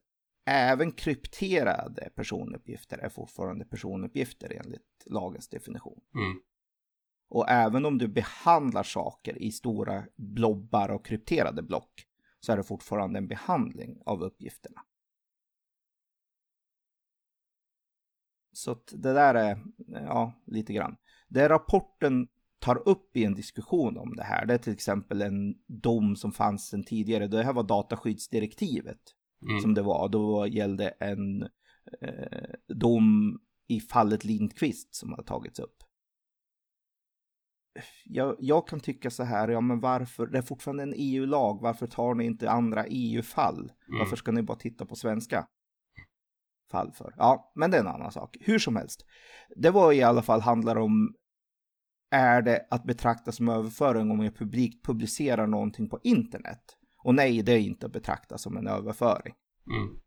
även 0.47 0.93
krypterade 0.93 2.11
personuppgifter 2.15 2.99
är 2.99 3.09
fortfarande 3.09 3.65
personuppgifter 3.65 4.53
enligt 4.65 5.07
lagens 5.07 5.49
definition. 5.49 6.01
Mm. 6.15 6.41
Och 7.29 7.49
även 7.49 7.87
om 7.87 7.99
du 7.99 8.09
behandlar 8.09 8.83
saker 8.83 9.43
i 9.43 9.53
stora 9.53 10.05
blobbar 10.17 10.89
och 10.89 11.07
krypterade 11.07 11.63
block 11.63 12.07
så 12.41 12.53
är 12.53 12.57
det 12.57 12.63
fortfarande 12.63 13.19
en 13.19 13.29
behandling 13.29 14.03
av 14.07 14.23
uppgifterna. 14.23 14.81
Så 18.53 18.75
det 18.93 19.13
där 19.13 19.35
är, 19.35 19.65
ja, 19.87 20.33
lite 20.45 20.73
grann. 20.73 20.97
Det 21.29 21.49
rapporten 21.49 22.29
tar 22.61 22.89
upp 22.89 23.17
i 23.17 23.25
en 23.25 23.35
diskussion 23.35 23.97
om 23.99 24.17
det 24.17 24.23
här, 24.23 24.47
det 24.47 24.55
är 24.55 24.59
till 24.59 24.73
exempel 24.73 25.23
en 25.23 25.55
dom 25.67 26.17
som 26.17 26.33
fanns 26.33 26.69
sedan 26.69 26.85
tidigare. 26.85 27.27
Det 27.27 27.43
här 27.43 27.53
var 27.53 27.63
dataskyddsdirektivet 27.63 29.01
Mm. 29.49 29.61
som 29.61 29.75
det 29.75 29.83
var. 29.83 30.09
Då 30.09 30.47
gällde 30.47 30.89
en 30.89 31.43
eh, 32.01 32.51
dom 32.75 33.39
i 33.69 33.81
fallet 33.81 34.25
Lindqvist 34.25 34.95
som 34.95 35.13
har 35.13 35.23
tagits 35.23 35.59
upp. 35.59 35.77
Jag, 38.05 38.37
jag 38.39 38.69
kan 38.69 38.81
tycka 38.81 39.11
så 39.11 39.23
här, 39.23 39.49
ja 39.49 39.61
men 39.61 39.81
varför, 39.81 40.27
det 40.27 40.39
är 40.39 40.43
fortfarande 40.43 40.83
en 40.83 40.95
EU-lag, 40.97 41.59
varför 41.63 41.87
tar 41.87 42.15
ni 42.15 42.25
inte 42.25 42.51
andra 42.51 42.85
EU-fall? 42.87 43.59
Mm. 43.59 43.99
Varför 43.99 44.17
ska 44.17 44.33
ni 44.33 44.43
bara 44.43 44.59
titta 44.59 44.87
på 44.87 44.97
svenska 44.97 45.47
fall 46.71 46.93
för? 46.93 47.15
Ja, 47.17 47.53
men 47.55 47.71
det 47.71 47.77
är 47.77 47.81
en 47.81 47.87
annan 47.87 48.13
sak. 48.13 48.37
Hur 48.41 48.59
som 48.59 48.77
helst. 48.77 49.05
Det 49.57 49.71
var 49.71 49.93
i 49.93 50.03
alla 50.03 50.23
fall 50.23 50.41
handlar 50.41 50.77
om 50.77 51.15
är 52.11 52.43
det 52.43 52.67
att 52.71 52.85
betrakta 52.85 53.33
som 53.33 53.49
överföring 53.49 54.11
om 54.11 54.25
jag 54.25 54.37
publikt 54.37 54.87
publicerar 54.87 55.47
någonting 55.47 55.89
på 55.89 56.01
internet? 56.03 56.63
Och 57.05 57.15
nej, 57.15 57.43
det 57.43 57.53
är 57.53 57.59
inte 57.59 57.87
att 57.87 57.93
betrakta 57.93 58.39
som 58.39 58.57
en 58.57 58.67
överföring. 58.67 59.35
Mm. 59.71 60.01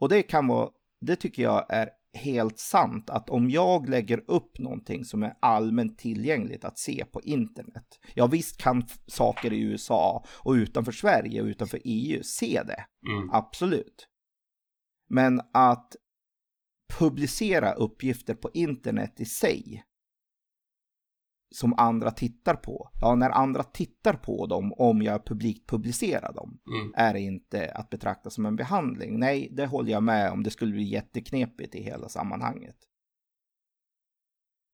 Och 0.00 0.08
det 0.08 0.22
kan 0.22 0.46
vara, 0.46 0.70
det 1.00 1.16
tycker 1.16 1.42
jag 1.42 1.66
är 1.68 1.90
helt 2.14 2.58
sant 2.58 3.10
att 3.10 3.30
om 3.30 3.50
jag 3.50 3.88
lägger 3.88 4.30
upp 4.30 4.58
någonting 4.58 5.04
som 5.04 5.22
är 5.22 5.36
allmänt 5.40 5.98
tillgängligt 5.98 6.64
att 6.64 6.78
se 6.78 7.04
på 7.04 7.20
internet. 7.20 8.00
Ja 8.14 8.26
visst 8.26 8.60
kan 8.60 8.82
saker 9.06 9.52
i 9.52 9.60
USA 9.60 10.24
och 10.44 10.52
utanför 10.52 10.92
Sverige 10.92 11.42
och 11.42 11.46
utanför 11.46 11.80
EU 11.84 12.22
se 12.22 12.62
det. 12.66 12.84
Mm. 13.10 13.30
Absolut. 13.32 14.08
Men 15.08 15.40
att 15.52 15.96
publicera 16.98 17.72
uppgifter 17.72 18.34
på 18.34 18.50
internet 18.54 19.20
i 19.20 19.24
sig 19.24 19.84
som 21.54 21.74
andra 21.78 22.10
tittar 22.10 22.54
på. 22.54 22.90
Ja, 23.00 23.14
när 23.14 23.30
andra 23.30 23.62
tittar 23.62 24.14
på 24.14 24.46
dem, 24.46 24.72
om 24.72 25.02
jag 25.02 25.24
publikt 25.26 25.68
publicerar 25.70 26.32
dem, 26.32 26.58
Mm. 26.80 26.92
är 26.96 27.12
det 27.12 27.20
inte 27.20 27.72
att 27.74 27.90
betrakta 27.90 28.30
som 28.30 28.46
en 28.46 28.56
behandling. 28.56 29.18
Nej, 29.18 29.48
det 29.52 29.66
håller 29.66 29.92
jag 29.92 30.02
med 30.02 30.30
om. 30.32 30.42
Det 30.42 30.50
skulle 30.50 30.72
bli 30.72 30.82
jätteknepigt 30.84 31.74
i 31.74 31.82
hela 31.82 32.08
sammanhanget. 32.08 32.76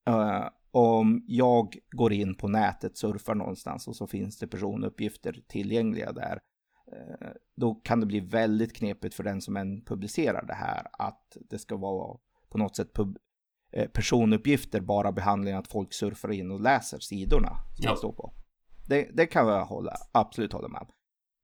Eh, 0.08 0.48
om 0.70 1.24
jag 1.26 1.76
går 1.90 2.12
in 2.12 2.34
på 2.34 2.48
nätet, 2.48 2.96
surfar 2.96 3.34
någonstans 3.34 3.88
och 3.88 3.96
så 3.96 4.06
finns 4.06 4.38
det 4.38 4.46
personuppgifter 4.48 5.42
tillgängliga 5.48 6.12
där. 6.12 6.40
eh, 6.92 7.28
då 7.56 7.74
kan 7.74 8.00
det 8.00 8.06
bli 8.06 8.20
väldigt 8.20 8.76
knepigt 8.76 9.14
för 9.14 9.24
den 9.24 9.40
som 9.40 9.56
än 9.56 9.84
publicerar 9.84 10.46
det 10.46 10.54
här 10.54 10.86
att 10.92 11.36
det 11.50 11.58
ska 11.58 11.76
vara 11.76 12.18
på 12.48 12.58
något 12.58 12.76
sätt 12.76 12.92
pub- 12.94 13.16
personuppgifter 13.92 14.80
bara 14.80 15.12
behandling 15.12 15.54
att 15.54 15.68
folk 15.68 15.92
surfar 15.92 16.32
in 16.32 16.50
och 16.50 16.60
läser 16.60 16.98
sidorna 16.98 17.48
som 17.76 17.84
Ja. 17.84 17.96
står 17.96 18.12
på. 18.12 18.32
Det, 18.86 19.10
det 19.12 19.26
kan 19.26 19.48
jag 19.48 19.64
hålla, 19.64 19.96
absolut 20.12 20.52
hålla 20.52 20.68
med 20.68 20.80
om. 20.80 20.88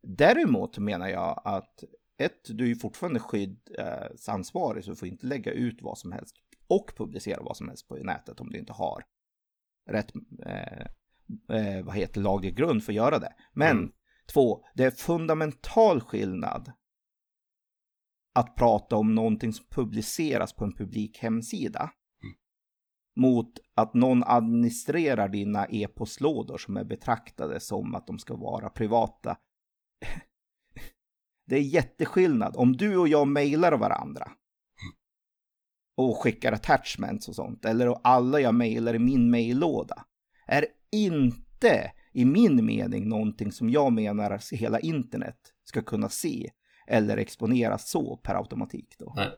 Däremot 0.03 0.79
menar 0.79 1.09
jag 1.09 1.43
att 1.45 1.85
ett, 2.19 2.41
du 2.49 2.71
är 2.71 2.75
fortfarande 2.75 3.21
skyddsansvarig 3.21 4.85
så 4.85 4.91
du 4.91 4.97
får 4.97 5.09
inte 5.09 5.27
lägga 5.27 5.53
ut 5.53 5.79
vad 5.83 5.99
som 5.99 6.13
helst 6.13 6.37
och 6.69 6.93
publicera 6.97 7.43
vad 7.43 7.57
som 7.57 7.69
helst 7.69 7.89
på 7.89 7.97
nätet 7.97 8.41
om 8.41 8.51
du 8.51 8.59
inte 8.59 8.73
har 8.73 9.05
rätt, 9.91 10.13
eh, 10.47 10.87
eh, 11.57 11.85
vad 11.85 11.97
heter 11.97 12.21
laglig 12.21 12.57
grund 12.57 12.85
för 12.85 12.93
att 12.93 12.97
göra 12.97 13.19
det. 13.19 13.35
Men 13.53 13.77
Mm. 13.79 13.93
två, 14.33 14.65
det 14.75 14.85
är 14.85 14.91
fundamental 14.91 16.01
skillnad 16.01 16.73
att 18.35 18.55
prata 18.55 18.97
om 18.97 19.15
någonting 19.15 19.53
som 19.53 19.67
publiceras 19.71 20.53
på 20.53 20.65
en 20.65 20.73
publik 20.77 21.19
hemsida 21.19 21.91
mot 23.17 23.59
att 23.75 23.95
någon 23.95 24.25
administrerar 24.25 25.29
dina 25.29 25.67
e-postlådor 25.67 26.59
som 26.59 26.77
är 26.77 26.85
betraktade 26.85 27.61
som 27.61 27.95
att 27.95 28.07
de 28.07 28.19
ska 28.19 28.37
vara 28.37 28.69
privata. 28.69 29.37
Det 31.49 31.57
är 31.57 31.61
jätteskillnad. 31.61 32.57
Om 32.57 32.77
du 32.77 32.97
och 32.97 33.09
jag 33.09 33.29
mejlar 33.29 33.73
varandra 33.73 34.33
och 35.97 36.17
skickar 36.17 36.53
attachments 36.53 37.29
och 37.29 37.35
sånt, 37.35 37.65
eller 37.65 37.95
alla 38.03 38.41
jag 38.41 38.55
mejlar 38.55 38.95
i 38.95 38.99
min 38.99 39.31
mejllåda, 39.31 40.05
är 40.47 40.67
inte 40.93 41.93
i 42.13 42.25
min 42.25 42.67
mening 42.67 43.09
någonting 43.09 43.53
som 43.53 43.71
jag 43.71 43.93
menar 43.93 44.31
att 44.31 44.53
hela 44.53 44.81
internet 44.81 45.39
ska 45.65 45.83
kunna 45.83 46.09
se 46.09 46.51
eller 46.87 47.17
exponeras 47.17 47.91
så 47.91 48.17
per 48.17 48.35
automatik 48.35 48.95
då. 48.99 49.13
Nej. 49.17 49.31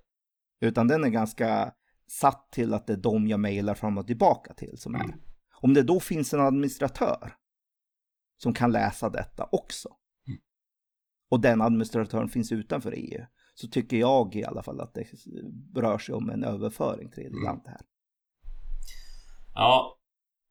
Utan 0.61 0.89
den 0.89 1.05
är 1.05 1.09
ganska 1.09 1.73
satt 2.09 2.53
till 2.53 2.75
att 2.75 2.87
det 2.87 2.93
är 2.93 2.97
de 2.97 3.29
jag 3.29 3.41
mejlar 3.41 3.75
fram 3.75 3.99
och 3.99 4.07
tillbaka 4.07 4.55
till 4.55 4.79
som 4.79 4.95
är. 4.95 5.05
Mm. 5.05 5.21
Om 5.61 5.75
det 5.75 5.83
då 5.83 6.01
finns 6.01 6.35
en 6.35 6.41
administratör 6.41 7.35
som 8.37 8.55
kan 8.55 8.73
läsa 8.73 9.11
detta 9.11 9.49
också. 9.53 9.89
Mm. 10.29 10.41
Och 11.31 11.41
den 11.41 11.61
administratören 11.61 12.29
finns 12.29 12.53
utanför 12.53 12.93
EU. 12.97 13.25
Så 13.55 13.69
tycker 13.69 13.97
jag 13.97 14.35
i 14.35 14.45
alla 14.45 14.63
fall 14.63 14.81
att 14.81 14.95
det 14.95 15.07
rör 15.77 15.99
sig 15.99 16.15
om 16.15 16.31
en 16.31 16.45
överföring 16.45 17.11
till 17.11 17.15
tredje 17.15 17.45
land 17.45 17.61
det 17.65 17.71
här. 17.71 17.81
Ja, 19.55 19.98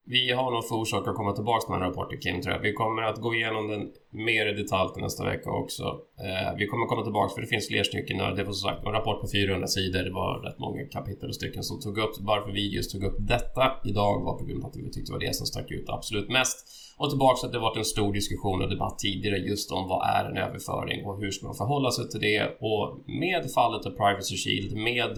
vi 0.09 0.31
har 0.31 0.51
nog 0.51 0.67
för 0.67 0.75
orsak 0.75 1.07
att 1.07 1.15
komma 1.15 1.31
tillbaka 1.31 1.71
med 1.71 1.81
den 1.81 1.89
rapporten 1.89 2.19
Kim 2.19 2.41
tror 2.41 2.55
jag. 2.55 2.61
Vi 2.61 2.73
kommer 2.73 3.01
att 3.01 3.21
gå 3.21 3.35
igenom 3.35 3.67
den 3.67 3.91
mer 4.09 4.45
i 4.45 4.53
detalj 4.53 4.93
till 4.93 5.03
nästa 5.03 5.25
vecka 5.25 5.49
också. 5.51 5.83
Eh, 6.25 6.57
vi 6.57 6.67
kommer 6.67 6.85
komma 6.85 7.03
tillbaka 7.03 7.33
för 7.33 7.41
det 7.41 7.47
finns 7.47 7.67
fler 7.67 7.83
stycken. 7.83 8.17
Det 8.17 8.43
var 8.43 8.53
som 8.53 8.69
sagt 8.69 8.85
en 8.85 8.91
rapport 8.91 9.21
på 9.21 9.27
400 9.27 9.67
sidor. 9.67 10.03
Det 10.03 10.13
var 10.23 10.39
rätt 10.47 10.59
många 10.59 10.85
kapitel 10.85 11.29
och 11.29 11.35
stycken 11.35 11.63
som 11.63 11.79
tog 11.79 11.97
upp. 11.97 12.15
Varför 12.19 12.51
vi 12.51 12.75
just 12.75 12.91
tog 12.91 13.03
upp 13.03 13.17
detta 13.19 13.65
idag 13.85 14.23
var 14.25 14.33
på 14.39 14.45
grund 14.45 14.63
av 14.63 14.69
att 14.69 14.75
vi 14.75 14.83
tyckte 14.83 15.11
det 15.11 15.17
var 15.19 15.25
det 15.27 15.35
som 15.35 15.47
stack 15.47 15.71
ut 15.71 15.89
absolut 15.89 16.29
mest. 16.29 16.57
Och 16.97 17.09
tillbaka 17.09 17.47
att 17.47 17.53
det 17.53 17.59
varit 17.59 17.77
en 17.77 17.85
stor 17.85 18.13
diskussion 18.13 18.61
och 18.61 18.69
debatt 18.69 18.99
tidigare 18.99 19.37
just 19.37 19.71
om 19.71 19.87
vad 19.87 20.01
är 20.17 20.25
en 20.29 20.37
överföring 20.37 21.05
och 21.05 21.21
hur 21.21 21.31
ska 21.31 21.45
man 21.45 21.55
förhålla 21.55 21.91
sig 21.91 22.09
till 22.09 22.19
det. 22.19 22.57
Och 22.59 22.85
med 23.23 23.51
fallet 23.55 23.85
av 23.85 23.91
Privacy 23.91 24.35
Shield, 24.37 24.77
med 24.77 25.13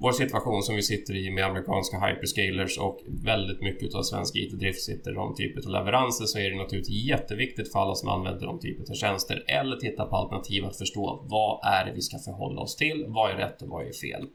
vår 0.00 0.12
situation 0.12 0.62
som 0.62 0.76
vi 0.76 0.82
sitter 0.82 1.16
i 1.16 1.30
med 1.30 1.44
amerikanska 1.44 1.98
hyperscalers 1.98 2.78
och 2.78 3.00
väldigt 3.24 3.60
mycket 3.60 3.94
av 3.94 4.02
svensk 4.02 4.36
IT-drift 4.36 4.80
sitter 4.80 5.10
i 5.10 5.14
de 5.14 5.34
typer 5.34 5.60
av 5.60 5.72
leveranser 5.72 6.24
så 6.24 6.38
är 6.38 6.50
det 6.50 6.56
naturligtvis 6.56 7.04
jätteviktigt 7.04 7.72
för 7.72 7.78
alla 7.78 7.94
som 7.94 8.08
använder 8.08 8.46
de 8.46 8.60
typer 8.60 8.90
av 8.90 8.94
tjänster 8.94 9.44
eller 9.48 9.76
tittar 9.76 10.06
på 10.06 10.16
alternativ 10.16 10.64
att 10.64 10.78
förstå 10.78 11.26
vad 11.30 11.60
är 11.74 11.86
det 11.86 11.92
vi 11.92 12.00
ska 12.00 12.18
förhålla 12.18 12.60
oss 12.60 12.76
till, 12.76 13.04
vad 13.08 13.30
är 13.30 13.36
rätt 13.36 13.62
och 13.62 13.68
vad 13.68 13.86
är 13.86 13.92
fel. 13.92 14.26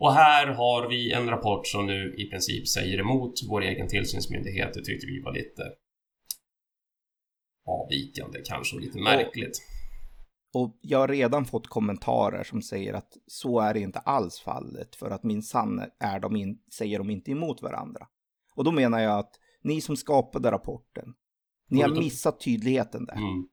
Och 0.00 0.12
här 0.12 0.46
har 0.46 0.88
vi 0.88 1.12
en 1.12 1.30
rapport 1.30 1.66
som 1.66 1.86
nu 1.86 2.14
i 2.18 2.24
princip 2.30 2.68
säger 2.68 2.98
emot 2.98 3.34
vår 3.48 3.62
egen 3.62 3.88
tillsynsmyndighet. 3.88 4.74
Det 4.74 4.84
tyckte 4.84 5.06
vi 5.06 5.20
var 5.20 5.32
lite 5.32 5.62
avvikande 7.68 8.38
kanske 8.44 8.76
och 8.76 8.82
lite 8.82 8.98
märkligt. 8.98 9.62
Och 10.54 10.78
jag 10.80 10.98
har 10.98 11.08
redan 11.08 11.44
fått 11.44 11.66
kommentarer 11.66 12.44
som 12.44 12.62
säger 12.62 12.94
att 12.94 13.16
så 13.26 13.60
är 13.60 13.74
det 13.74 13.80
inte 13.80 13.98
alls 13.98 14.40
fallet 14.40 14.96
för 14.96 15.10
att 15.10 15.22
minsann 15.22 15.82
är 15.98 16.20
de 16.20 16.36
in, 16.36 16.58
säger 16.72 16.98
de 16.98 17.10
inte 17.10 17.30
emot 17.30 17.62
varandra. 17.62 18.06
Och 18.54 18.64
då 18.64 18.72
menar 18.72 19.00
jag 19.00 19.18
att 19.18 19.34
ni 19.62 19.80
som 19.80 19.96
skapade 19.96 20.50
rapporten, 20.50 21.14
ni 21.68 21.80
har 21.80 21.88
missat 21.88 22.40
tydligheten 22.40 23.04
där. 23.04 23.16
Mm. 23.16 23.48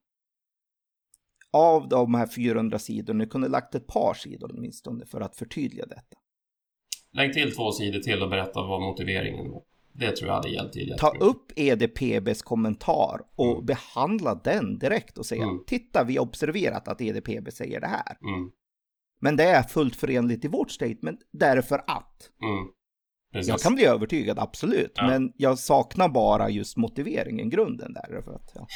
Av 1.52 1.88
de 1.88 2.14
här 2.14 2.26
400 2.26 2.78
sidorna, 2.78 3.18
ni 3.18 3.26
kunde 3.30 3.48
lagt 3.48 3.74
ett 3.74 3.86
par 3.86 4.14
sidor 4.14 4.50
åtminstone 4.54 5.06
för 5.06 5.20
att 5.20 5.36
förtydliga 5.36 5.86
detta. 5.86 6.16
Lägg 7.12 7.32
till 7.32 7.54
två 7.56 7.72
sidor 7.72 7.98
till 8.00 8.22
och 8.22 8.30
berätta 8.30 8.62
vad 8.62 8.80
motiveringen 8.80 9.50
var. 9.50 9.62
Det 9.92 10.16
tror 10.16 10.28
jag 10.28 10.34
hade 10.34 10.48
hjälpt 10.48 10.72
till 10.72 10.94
Ta 10.98 11.16
upp 11.20 11.52
EDPBs 11.56 12.42
kommentar 12.42 13.20
och 13.36 13.52
mm. 13.52 13.66
behandla 13.66 14.34
den 14.34 14.78
direkt 14.78 15.18
och 15.18 15.26
säga 15.26 15.42
mm. 15.42 15.58
titta, 15.66 16.04
vi 16.04 16.16
har 16.16 16.24
observerat 16.24 16.88
att 16.88 17.00
EDPB 17.00 17.52
säger 17.52 17.80
det 17.80 17.86
här. 17.86 18.16
Mm. 18.22 18.50
Men 19.20 19.36
det 19.36 19.44
är 19.44 19.62
fullt 19.62 19.96
förenligt 19.96 20.44
i 20.44 20.48
vårt 20.48 20.70
statement 20.70 21.20
därför 21.32 21.78
att. 21.78 22.30
Mm. 22.42 22.68
Jag 23.32 23.60
kan 23.60 23.74
bli 23.74 23.84
övertygad, 23.84 24.38
absolut. 24.38 24.92
Ja. 24.94 25.06
Men 25.06 25.32
jag 25.36 25.58
saknar 25.58 26.08
bara 26.08 26.50
just 26.50 26.76
motiveringen, 26.76 27.50
grunden 27.50 27.92
där. 27.92 28.22
För 28.22 28.32
att, 28.32 28.52
ja. 28.54 28.66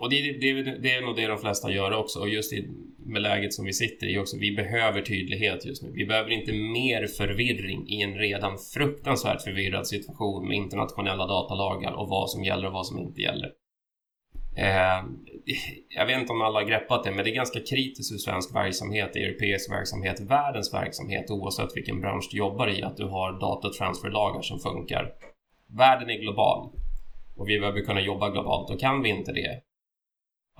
Och 0.00 0.10
det, 0.10 0.16
det, 0.16 0.62
det, 0.62 0.92
är 0.92 1.02
nog 1.02 1.16
det 1.16 1.26
de 1.26 1.38
flesta 1.38 1.72
gör 1.72 1.92
också. 1.92 2.18
Och 2.18 2.28
just 2.28 2.52
i, 2.52 2.68
med 3.06 3.22
läget 3.22 3.52
som 3.52 3.64
vi 3.64 3.72
sitter 3.72 4.06
i 4.06 4.18
också. 4.18 4.36
Vi 4.38 4.52
behöver 4.52 5.02
tydlighet 5.02 5.64
just 5.66 5.82
nu. 5.82 5.90
Vi 5.94 6.06
behöver 6.06 6.30
inte 6.30 6.52
mer 6.52 7.06
förvirring 7.06 7.88
i 7.88 8.02
en 8.02 8.14
redan 8.14 8.58
fruktansvärt 8.74 9.42
förvirrad 9.42 9.86
situation 9.86 10.48
med 10.48 10.56
internationella 10.56 11.26
datalagar 11.26 11.92
och 11.92 12.08
vad 12.08 12.30
som 12.30 12.44
gäller 12.44 12.66
och 12.66 12.72
vad 12.72 12.86
som 12.86 12.98
inte 12.98 13.20
gäller. 13.20 13.50
Eh, 14.56 15.04
jag 15.88 16.06
vet 16.06 16.20
inte 16.20 16.32
om 16.32 16.42
alla 16.42 16.58
har 16.58 16.66
greppat 16.66 17.04
det, 17.04 17.10
men 17.10 17.24
det 17.24 17.30
är 17.30 17.34
ganska 17.34 17.60
kritiskt 17.60 18.12
ur 18.12 18.18
svensk 18.18 18.54
verksamhet, 18.54 19.16
europeisk 19.16 19.70
verksamhet, 19.72 20.20
världens 20.20 20.74
verksamhet 20.74 21.30
oavsett 21.30 21.76
vilken 21.76 22.00
bransch 22.00 22.28
du 22.30 22.38
jobbar 22.38 22.68
i, 22.78 22.82
att 22.82 22.96
du 22.96 23.04
har 23.04 23.40
datatransferlagar 23.40 24.42
som 24.42 24.58
funkar. 24.58 25.12
Världen 25.78 26.10
är 26.10 26.18
global 26.18 26.70
och 27.36 27.48
vi 27.48 27.60
behöver 27.60 27.80
kunna 27.80 28.00
jobba 28.00 28.30
globalt 28.30 28.70
och 28.70 28.80
kan 28.80 29.02
vi 29.02 29.08
inte 29.08 29.32
det, 29.32 29.60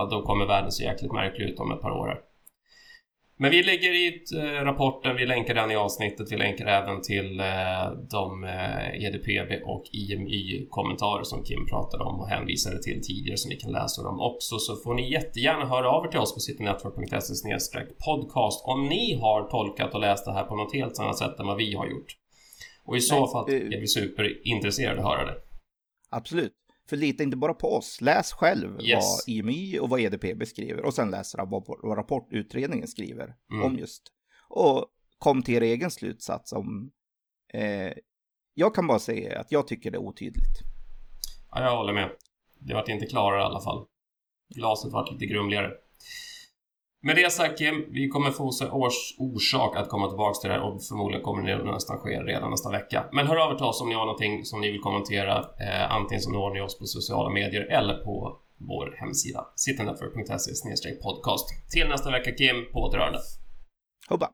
ja, 0.00 0.16
då 0.16 0.22
kommer 0.22 0.46
världen 0.46 0.72
se 0.72 0.84
jäkligt 0.84 1.12
märklig 1.12 1.48
ut 1.48 1.60
om 1.60 1.72
ett 1.72 1.80
par 1.80 1.90
år. 1.90 2.20
Men 3.38 3.50
vi 3.50 3.62
lägger 3.62 3.92
i 3.92 4.24
eh, 4.36 4.64
rapporten, 4.64 5.16
vi 5.16 5.26
länkar 5.26 5.54
den 5.54 5.70
i 5.70 5.76
avsnittet, 5.76 6.32
vi 6.32 6.36
länkar 6.36 6.66
även 6.66 7.02
till 7.02 7.40
eh, 7.40 7.90
de 8.10 8.44
eh, 8.44 9.04
EDPB 9.04 9.62
och 9.64 9.84
IMY-kommentarer 9.92 11.22
som 11.22 11.44
Kim 11.44 11.66
pratade 11.66 12.04
om 12.04 12.20
och 12.20 12.28
hänvisade 12.28 12.82
till 12.82 13.02
tidigare 13.02 13.36
så 13.36 13.48
ni 13.48 13.56
kan 13.56 13.72
läsa 13.72 14.02
dem 14.02 14.20
också. 14.20 14.58
Så 14.58 14.76
får 14.76 14.94
ni 14.94 15.12
jättegärna 15.12 15.64
höra 15.64 15.90
av 15.90 16.04
er 16.04 16.08
till 16.08 16.20
oss 16.20 16.34
på 16.34 16.40
citynetwork.se 16.40 17.82
podcast 18.06 18.64
om 18.66 18.88
ni 18.88 19.14
har 19.20 19.42
tolkat 19.50 19.94
och 19.94 20.00
läst 20.00 20.24
det 20.24 20.32
här 20.32 20.44
på 20.44 20.56
något 20.56 20.74
helt 20.74 20.98
annat 20.98 21.18
sätt 21.18 21.40
än 21.40 21.46
vad 21.46 21.56
vi 21.56 21.74
har 21.74 21.86
gjort. 21.86 22.16
Och 22.84 22.96
i 22.96 23.00
så 23.00 23.26
fall 23.26 23.50
är 23.50 23.80
vi 23.80 23.86
superintresserade 23.86 25.00
att 25.00 25.06
höra 25.06 25.24
det. 25.26 25.36
Absolut. 26.10 26.52
För 26.90 26.96
lita 26.96 27.22
inte 27.22 27.36
bara 27.36 27.54
på 27.54 27.76
oss, 27.76 28.00
läs 28.00 28.32
själv 28.32 28.80
yes. 28.80 29.04
vad 29.04 29.34
IMI 29.34 29.78
och 29.78 29.88
vad 29.88 30.00
EDP 30.00 30.48
skriver 30.48 30.84
och 30.84 30.94
sen 30.94 31.10
läs 31.10 31.34
vad, 31.38 31.64
vad 31.82 31.98
rapportutredningen 31.98 32.88
skriver 32.88 33.34
mm. 33.52 33.64
om 33.64 33.78
just. 33.78 34.02
Och 34.48 34.86
kom 35.18 35.42
till 35.42 35.54
er 35.54 35.60
egen 35.60 35.90
slutsats 35.90 36.52
om... 36.52 36.90
Eh, 37.52 37.92
jag 38.54 38.74
kan 38.74 38.86
bara 38.86 38.98
säga 38.98 39.40
att 39.40 39.52
jag 39.52 39.66
tycker 39.66 39.90
det 39.90 39.96
är 39.96 40.02
otydligt. 40.02 40.58
Ja, 41.50 41.62
jag 41.62 41.76
håller 41.76 41.92
med. 41.92 42.10
Det 42.58 42.74
vart 42.74 42.88
inte 42.88 43.06
klarare 43.06 43.42
i 43.42 43.44
alla 43.44 43.60
fall. 43.60 43.86
Glaset 44.54 44.92
vart 44.92 45.12
lite 45.12 45.26
grumligare. 45.26 45.70
Med 47.02 47.16
det 47.16 47.32
sagt 47.32 47.58
Kim, 47.58 47.84
vi 47.90 48.08
kommer 48.08 48.30
få 48.30 48.50
års 48.72 49.14
orsak 49.18 49.76
att 49.76 49.88
komma 49.88 50.08
tillbaka 50.08 50.40
till 50.40 50.50
det 50.50 50.56
här 50.56 50.62
och 50.62 50.82
förmodligen 50.82 51.24
kommer 51.24 51.42
det 51.42 51.72
nästan 51.72 51.98
ske 51.98 52.10
redan 52.10 52.50
nästa 52.50 52.70
vecka. 52.70 53.04
Men 53.12 53.26
hör 53.26 53.36
av 53.36 53.52
er 53.52 53.56
till 53.56 53.66
oss 53.66 53.80
om 53.80 53.88
ni 53.88 53.94
har 53.94 54.06
någonting 54.06 54.44
som 54.44 54.60
ni 54.60 54.70
vill 54.72 54.80
kommentera, 54.80 55.38
eh, 55.38 55.92
antingen 55.92 56.22
så 56.22 56.30
når 56.30 56.54
ni 56.54 56.60
oss 56.60 56.78
på 56.78 56.84
sociala 56.84 57.30
medier 57.30 57.62
eller 57.78 57.94
på 57.94 58.38
vår 58.58 58.96
hemsida 59.00 59.46
citynetwork.se 59.56 60.90
podcast. 60.90 61.70
Till 61.70 61.88
nästa 61.88 62.10
vecka 62.10 62.30
Kim, 62.32 62.72
på 62.72 62.78
återhörande. 62.78 63.18
Hoppa! 64.08 64.30